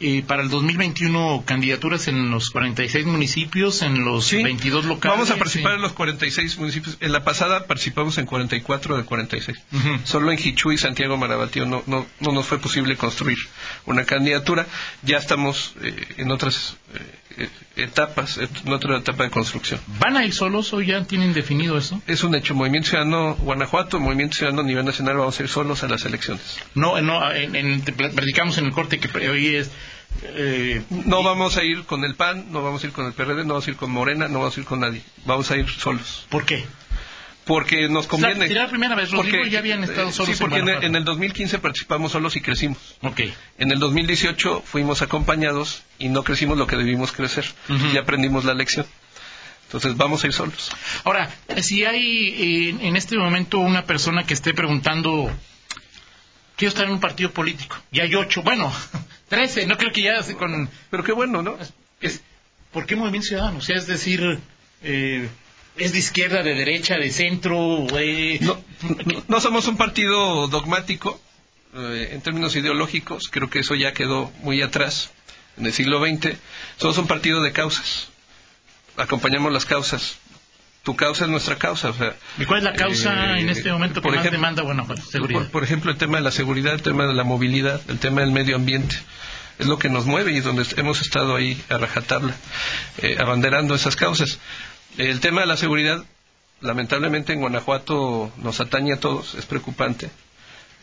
y 0.00 0.22
para 0.22 0.42
el 0.42 0.50
2021 0.50 1.44
candidaturas 1.46 2.08
en 2.08 2.30
los 2.30 2.50
46 2.50 3.06
municipios, 3.06 3.80
en 3.82 4.04
los 4.04 4.32
22 4.32 4.86
locales. 4.86 5.16
Vamos 5.16 5.30
a 5.30 5.36
participar 5.36 5.74
en 5.74 5.82
los 5.82 5.92
46 5.92 6.58
municipios. 6.58 6.96
En 7.00 7.12
la 7.12 7.22
pasada 7.22 7.66
participamos 7.66 8.18
en 8.18 8.26
44 8.26 8.96
de 8.96 9.04
46. 9.04 9.58
Solo 10.02 10.32
en 10.32 10.38
Hichuy 10.38 10.74
y 10.74 10.78
Santiago 10.78 11.16
Marabatío 11.16 11.64
no, 11.64 11.84
no, 11.86 12.06
no 12.18 12.32
nos 12.32 12.46
fue 12.46 12.58
posible 12.58 12.96
construir 12.96 13.38
una 13.86 14.04
candidatura. 14.04 14.66
Ya 15.02 15.18
estamos 15.18 15.74
eh, 15.82 15.94
en 16.16 16.32
otras 16.32 16.76
eh, 16.94 16.98
etapas, 17.76 18.38
en 18.38 18.72
otra 18.72 18.98
etapa 18.98 19.24
de 19.24 19.30
construcción. 19.30 19.80
¿Van 19.98 20.16
a 20.16 20.24
ir 20.24 20.32
solos 20.32 20.72
o 20.72 20.80
ya 20.80 21.04
tienen 21.04 21.32
definido 21.32 21.76
eso? 21.76 22.00
Es 22.06 22.24
un 22.24 22.34
hecho. 22.34 22.54
Movimiento 22.54 22.90
Ciudadano 22.90 23.34
Guanajuato, 23.36 23.98
Movimiento 24.00 24.36
Ciudadano 24.36 24.62
a 24.62 24.64
nivel 24.64 24.84
nacional 24.84 25.16
vamos 25.16 25.38
a 25.38 25.42
ir 25.42 25.48
solos 25.48 25.82
a 25.82 25.88
las 25.88 26.04
elecciones. 26.04 26.58
No, 26.74 27.00
no, 27.00 27.32
en, 27.32 27.56
en, 27.56 27.82
predicamos 27.82 28.58
en 28.58 28.66
el 28.66 28.72
corte 28.72 28.98
que 28.98 29.28
hoy 29.28 29.56
es 29.56 29.70
eh, 30.22 30.82
no 30.90 31.22
vamos 31.22 31.56
a 31.56 31.64
ir 31.64 31.84
con 31.84 32.04
el 32.04 32.14
PAN, 32.14 32.46
no 32.50 32.62
vamos 32.62 32.82
a 32.84 32.86
ir 32.86 32.92
con 32.92 33.06
el 33.06 33.12
PRD, 33.12 33.44
no 33.44 33.54
vamos 33.54 33.66
a 33.66 33.70
ir 33.70 33.76
con 33.76 33.90
Morena, 33.90 34.28
no 34.28 34.38
vamos 34.38 34.56
a 34.56 34.60
ir 34.60 34.66
con 34.66 34.80
nadie. 34.80 35.02
Vamos 35.26 35.50
a 35.50 35.56
ir 35.56 35.68
solos. 35.68 36.26
¿Por 36.30 36.44
qué? 36.44 36.64
Porque 37.44 37.88
nos 37.88 38.06
conviene. 38.06 38.48
la 38.48 38.68
primera 38.68 38.94
vez, 38.94 39.10
porque, 39.14 39.50
ya 39.50 39.58
habían 39.58 39.84
estado 39.84 40.10
solos. 40.12 40.36
Sí, 40.36 40.40
porque 40.40 40.58
en, 40.58 40.96
el 40.96 41.04
2015 41.04 41.58
participamos 41.58 42.12
solos 42.12 42.36
y 42.36 42.40
crecimos. 42.40 42.78
Okay. 43.02 43.34
En 43.58 43.70
el 43.70 43.78
2018 43.78 44.62
fuimos 44.64 45.02
acompañados 45.02 45.82
y 45.98 46.08
no 46.08 46.24
crecimos 46.24 46.56
lo 46.56 46.66
que 46.66 46.76
debimos 46.76 47.12
crecer. 47.12 47.44
Y 47.92 47.98
aprendimos 47.98 48.44
la 48.44 48.54
lección. 48.54 48.86
Entonces 49.66 49.96
vamos 49.96 50.22
a 50.22 50.28
ir 50.28 50.32
solos. 50.32 50.70
Ahora, 51.04 51.30
si 51.60 51.84
hay 51.84 52.28
eh, 52.28 52.76
en 52.80 52.96
este 52.96 53.18
momento 53.18 53.58
una 53.58 53.84
persona 53.84 54.24
que 54.24 54.34
esté 54.34 54.54
preguntando, 54.54 55.30
quiero 56.56 56.68
estar 56.68 56.86
en 56.86 56.92
un 56.92 57.00
partido 57.00 57.30
político, 57.32 57.76
y 57.90 58.00
hay 58.00 58.14
ocho, 58.14 58.42
bueno, 58.42 58.72
Trece, 59.28 59.66
no 59.66 59.76
creo 59.76 59.90
que 59.90 60.02
ya 60.02 60.22
con... 60.34 60.70
Pero 60.90 61.02
qué 61.02 61.12
bueno, 61.12 61.42
¿no? 61.42 61.58
Es, 62.00 62.22
¿Por 62.72 62.86
qué 62.86 62.96
Movimiento 62.96 63.28
Ciudadano? 63.28 63.58
O 63.58 63.62
sea, 63.62 63.76
es 63.76 63.86
decir, 63.86 64.38
eh, 64.82 65.28
¿es 65.76 65.92
de 65.92 65.98
izquierda, 65.98 66.42
de 66.42 66.54
derecha, 66.54 66.96
de 66.96 67.10
centro? 67.10 67.86
No, 69.28 69.40
somos 69.40 69.66
un 69.68 69.76
partido 69.76 70.48
dogmático 70.48 71.20
eh, 71.74 72.10
en 72.12 72.20
términos 72.20 72.54
ideológicos, 72.56 73.28
creo 73.30 73.50
que 73.50 73.60
eso 73.60 73.74
ya 73.74 73.92
quedó 73.92 74.32
muy 74.42 74.62
atrás 74.62 75.10
en 75.56 75.66
el 75.66 75.72
siglo 75.72 76.04
XX. 76.04 76.36
Somos 76.76 76.98
un 76.98 77.06
partido 77.06 77.42
de 77.42 77.52
causas, 77.52 78.08
acompañamos 78.96 79.52
las 79.52 79.64
causas 79.64 80.18
tu 80.84 80.94
causa 80.94 81.24
es 81.24 81.30
nuestra 81.30 81.56
causa. 81.56 81.88
O 81.88 81.94
sea, 81.94 82.14
¿Y 82.38 82.44
cuál 82.44 82.58
es 82.58 82.64
la 82.64 82.74
causa 82.74 83.36
eh, 83.36 83.40
en 83.40 83.48
este 83.48 83.72
momento 83.72 84.00
que 84.00 84.10
más 84.10 84.30
demanda 84.30 84.62
bueno, 84.62 84.86
seguridad? 85.10 85.48
Por, 85.50 85.64
ejemplo, 85.64 85.90
el 85.90 85.96
tema 85.96 86.18
de 86.18 86.22
la 86.22 86.30
seguridad, 86.30 86.74
el 86.74 86.82
tema 86.82 87.06
de 87.06 87.14
la 87.14 87.24
movilidad, 87.24 87.80
el 87.88 87.98
tema 87.98 88.20
del 88.20 88.30
medio 88.30 88.54
ambiente. 88.54 88.96
Es 89.58 89.66
lo 89.66 89.78
que 89.78 89.88
nos 89.88 90.04
mueve 90.04 90.32
y 90.32 90.40
donde 90.40 90.66
hemos 90.76 91.00
estado 91.00 91.36
ahí 91.36 91.60
a 91.70 91.78
rajatabla, 91.78 92.34
eh, 92.98 93.16
abanderando 93.18 93.74
esas 93.74 93.96
causas. 93.96 94.38
El 94.96 95.20
tema 95.20 95.40
de 95.40 95.46
la 95.46 95.56
seguridad, 95.56 96.04
lamentablemente 96.60 97.32
en 97.32 97.40
Guanajuato 97.40 98.32
nos 98.36 98.60
atañe 98.60 98.92
a 98.92 99.00
todos, 99.00 99.34
es 99.34 99.46
preocupante. 99.46 100.10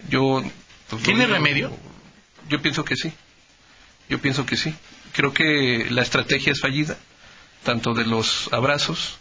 Yo, 0.10 0.44
pues, 0.90 1.04
¿Tiene 1.04 1.28
remedio? 1.28 1.72
Yo 2.50 2.62
pienso 2.62 2.84
que 2.84 2.96
sí. 2.96 3.14
Yo 4.10 4.20
pienso 4.20 4.46
que 4.46 4.58
sí. 4.58 4.74
Creo 5.14 5.34
que 5.34 5.88
la 5.90 6.02
estrategia 6.02 6.52
es 6.52 6.60
fallida, 6.60 6.98
tanto 7.64 7.94
de 7.94 8.06
los 8.06 8.50
abrazos 8.52 9.18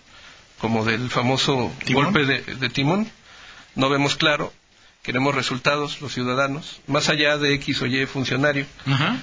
como 0.59 0.85
del 0.85 1.11
famoso 1.11 1.73
golpe 1.93 2.25
de, 2.25 2.69
timón. 2.71 3.09
No 3.77 3.89
vemos 3.89 4.17
claro, 4.17 4.53
queremos 5.03 5.35
resultados 5.35 6.01
los 6.01 6.13
ciudadanos, 6.13 6.81
más 6.87 7.09
allá 7.09 7.39
de 7.39 7.55
X 7.55 7.83
o 7.83 7.87
Y 7.87 8.07
funcionario. 8.07 8.67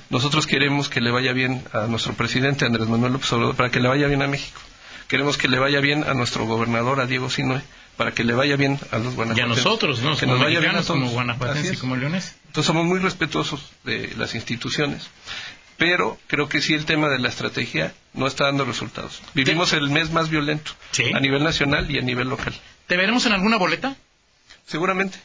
Nosotros 0.09 0.47
queremos 0.47 0.87
que 0.87 1.01
le 1.01 1.11
vaya 1.11 1.33
bien 1.33 1.63
a 1.73 1.81
nuestro 1.87 2.13
presidente 2.13 2.65
Andrés 2.65 2.87
Manuel 2.87 3.13
López 3.13 3.31
Obrador 3.33 3.55
para 3.55 3.69
que 3.69 3.79
le 3.79 3.89
vaya 3.89 4.07
bien 4.07 4.21
a 4.21 4.27
México. 4.27 4.61
Queremos 5.07 5.37
que 5.37 5.47
le 5.47 5.59
vaya 5.59 5.79
bien 5.79 6.03
a 6.03 6.13
nuestro 6.13 6.45
gobernador, 6.45 6.99
a 6.99 7.05
Diego 7.05 7.29
Sinoe, 7.29 7.61
para 7.95 8.11
que 8.13 8.23
le 8.23 8.33
vaya 8.33 8.55
bien 8.55 8.79
a 8.91 8.97
los 8.97 9.15
guanajuatenses. 9.15 9.37
Y 9.37 9.41
a 9.41 9.47
nosotros, 9.47 10.01
¿no? 10.01 10.17
Que 10.17 10.25
nos 10.25 10.39
vaya 10.39 10.59
bien 10.59 10.71
a 10.71 10.81
todos. 10.81 10.87
como 10.87 11.09
guanajuatenses 11.09 11.73
y 11.73 11.77
como 11.77 11.95
leones. 11.95 12.35
Entonces 12.47 12.65
somos 12.65 12.85
muy 12.85 12.99
respetuosos 12.99 13.71
de 13.83 14.13
las 14.17 14.35
instituciones 14.35 15.09
pero 15.77 16.17
creo 16.27 16.49
que 16.49 16.61
sí 16.61 16.73
el 16.73 16.85
tema 16.85 17.07
de 17.07 17.19
la 17.19 17.29
estrategia 17.29 17.93
no 18.13 18.27
está 18.27 18.45
dando 18.45 18.65
resultados. 18.65 19.21
Vivimos 19.33 19.73
el 19.73 19.89
mes 19.89 20.11
más 20.11 20.29
violento 20.29 20.71
a 21.13 21.19
nivel 21.19 21.43
nacional 21.43 21.89
y 21.89 21.99
a 21.99 22.01
nivel 22.01 22.27
local. 22.27 22.53
¿Te 22.87 22.97
veremos 22.97 23.25
en 23.25 23.33
alguna 23.33 23.57
boleta? 23.57 23.95
Seguramente. 24.65 25.19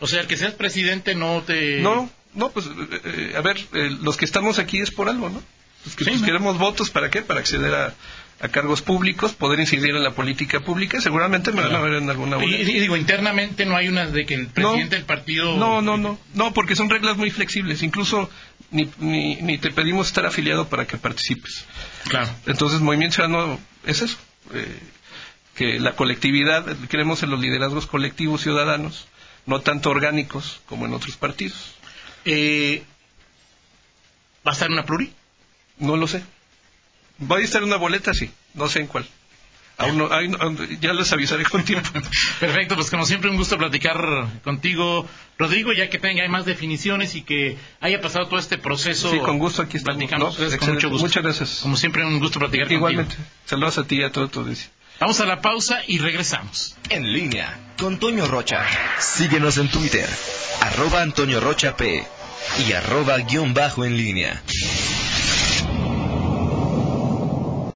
O 0.00 0.06
sea, 0.06 0.20
el 0.22 0.26
que 0.26 0.36
seas 0.36 0.54
presidente 0.54 1.14
no 1.14 1.42
te... 1.42 1.80
No, 1.80 2.10
no, 2.34 2.50
pues, 2.50 2.66
eh, 2.66 3.00
eh, 3.04 3.34
a 3.36 3.40
ver, 3.40 3.58
eh, 3.72 3.90
los 4.02 4.16
que 4.16 4.24
estamos 4.24 4.58
aquí 4.58 4.80
es 4.80 4.90
por 4.90 5.08
algo, 5.08 5.28
¿no? 5.28 5.42
Pues 5.84 5.96
que 5.96 6.04
pues, 6.04 6.22
queremos 6.22 6.58
votos, 6.58 6.90
¿para 6.90 7.10
qué? 7.10 7.22
Para 7.22 7.40
acceder 7.40 7.74
a, 7.74 7.94
a 8.40 8.48
cargos 8.48 8.82
públicos, 8.82 9.32
poder 9.32 9.60
incidir 9.60 9.96
en 9.96 10.02
la 10.02 10.10
política 10.10 10.60
pública, 10.60 11.00
seguramente 11.00 11.52
me 11.52 11.62
van 11.62 11.74
a 11.74 11.80
ver 11.80 11.94
en 11.94 12.10
alguna 12.10 12.36
boleta. 12.36 12.70
Y, 12.70 12.80
digo, 12.80 12.96
internamente 12.96 13.64
no 13.64 13.76
hay 13.76 13.88
una 13.88 14.06
de 14.06 14.26
que 14.26 14.34
el 14.34 14.48
presidente 14.48 14.96
del 14.96 15.04
partido... 15.04 15.56
No, 15.56 15.80
no, 15.80 15.96
no, 15.96 16.18
no, 16.34 16.52
porque 16.52 16.76
son 16.76 16.90
reglas 16.90 17.16
muy 17.16 17.30
flexibles, 17.30 17.82
incluso 17.82 18.28
ni, 18.70 18.90
ni, 18.98 19.58
te 19.58 19.70
pedimos 19.70 20.08
estar 20.08 20.26
afiliado 20.26 20.68
para 20.68 20.86
que 20.86 20.98
participes. 20.98 21.64
Claro. 22.08 22.28
Entonces, 22.46 22.80
Movimiento 22.80 23.16
Ciudadano 23.16 23.58
es 23.86 24.02
eso, 24.02 24.18
eh, 24.52 24.80
que 25.54 25.80
la 25.80 25.96
colectividad, 25.96 26.66
creemos 26.88 27.22
en 27.22 27.30
los 27.30 27.40
liderazgos 27.40 27.86
colectivos 27.86 28.42
ciudadanos, 28.42 29.08
no 29.46 29.60
tanto 29.60 29.88
orgánicos 29.88 30.60
como 30.66 30.84
en 30.84 30.92
otros 30.92 31.16
partidos. 31.16 31.74
Eh, 32.26 32.82
¿Va 34.46 34.50
a 34.50 34.54
estar 34.54 34.70
una 34.70 34.84
pluri? 34.84 35.10
No 35.78 35.96
lo 35.96 36.06
sé. 36.06 36.22
¿Va 37.20 37.36
a 37.36 37.40
estar 37.40 37.62
una 37.64 37.76
boleta? 37.76 38.12
Sí, 38.12 38.30
no 38.54 38.68
sé 38.68 38.80
en 38.80 38.86
cuál. 38.86 39.06
ya 40.80 40.92
les 40.92 41.12
avisaré 41.12 41.44
con 41.44 41.64
tiempo. 41.64 41.88
Perfecto, 42.40 42.74
pues 42.74 42.90
como 42.90 43.04
siempre 43.06 43.30
un 43.30 43.36
gusto 43.36 43.58
platicar 43.58 43.98
contigo, 44.42 45.06
Rodrigo, 45.38 45.72
ya 45.72 45.88
que 45.88 45.98
tenga 45.98 46.26
más 46.28 46.44
definiciones 46.44 47.14
y 47.14 47.22
que 47.22 47.56
haya 47.80 48.00
pasado 48.00 48.26
todo 48.26 48.38
este 48.38 48.58
proceso. 48.58 49.10
Sí, 49.10 49.18
con 49.18 49.38
gusto 49.38 49.62
aquí 49.62 49.76
estamos. 49.76 50.10
con 50.10 50.74
mucho 50.74 50.88
gusto. 50.90 51.06
Muchas 51.06 51.22
gracias. 51.22 51.60
Como 51.62 51.76
siempre 51.76 52.04
un 52.04 52.20
gusto 52.20 52.38
platicar 52.38 52.70
Igualmente. 52.70 53.16
Saludos 53.44 53.78
a 53.78 53.86
ti 53.86 53.96
y 53.96 54.02
a 54.02 54.12
todo 54.12 54.28
tu 54.28 54.40
audiencia. 54.40 54.70
Vamos 54.98 55.20
a 55.20 55.26
la 55.26 55.42
pausa 55.42 55.80
y 55.86 55.98
regresamos. 55.98 56.74
En 56.88 57.12
línea 57.12 57.58
con 57.78 57.98
Toño 57.98 58.26
Rocha. 58.26 58.64
Síguenos 58.98 59.58
en 59.58 59.68
Twitter, 59.68 60.08
arroba 60.62 61.02
Antonio 61.02 61.40
Rocha 61.40 61.76
P 61.76 62.02
y 62.66 62.72
arroba 62.72 63.18
guion 63.18 63.52
bajo 63.52 63.84
en 63.84 63.96
línea. 63.96 64.42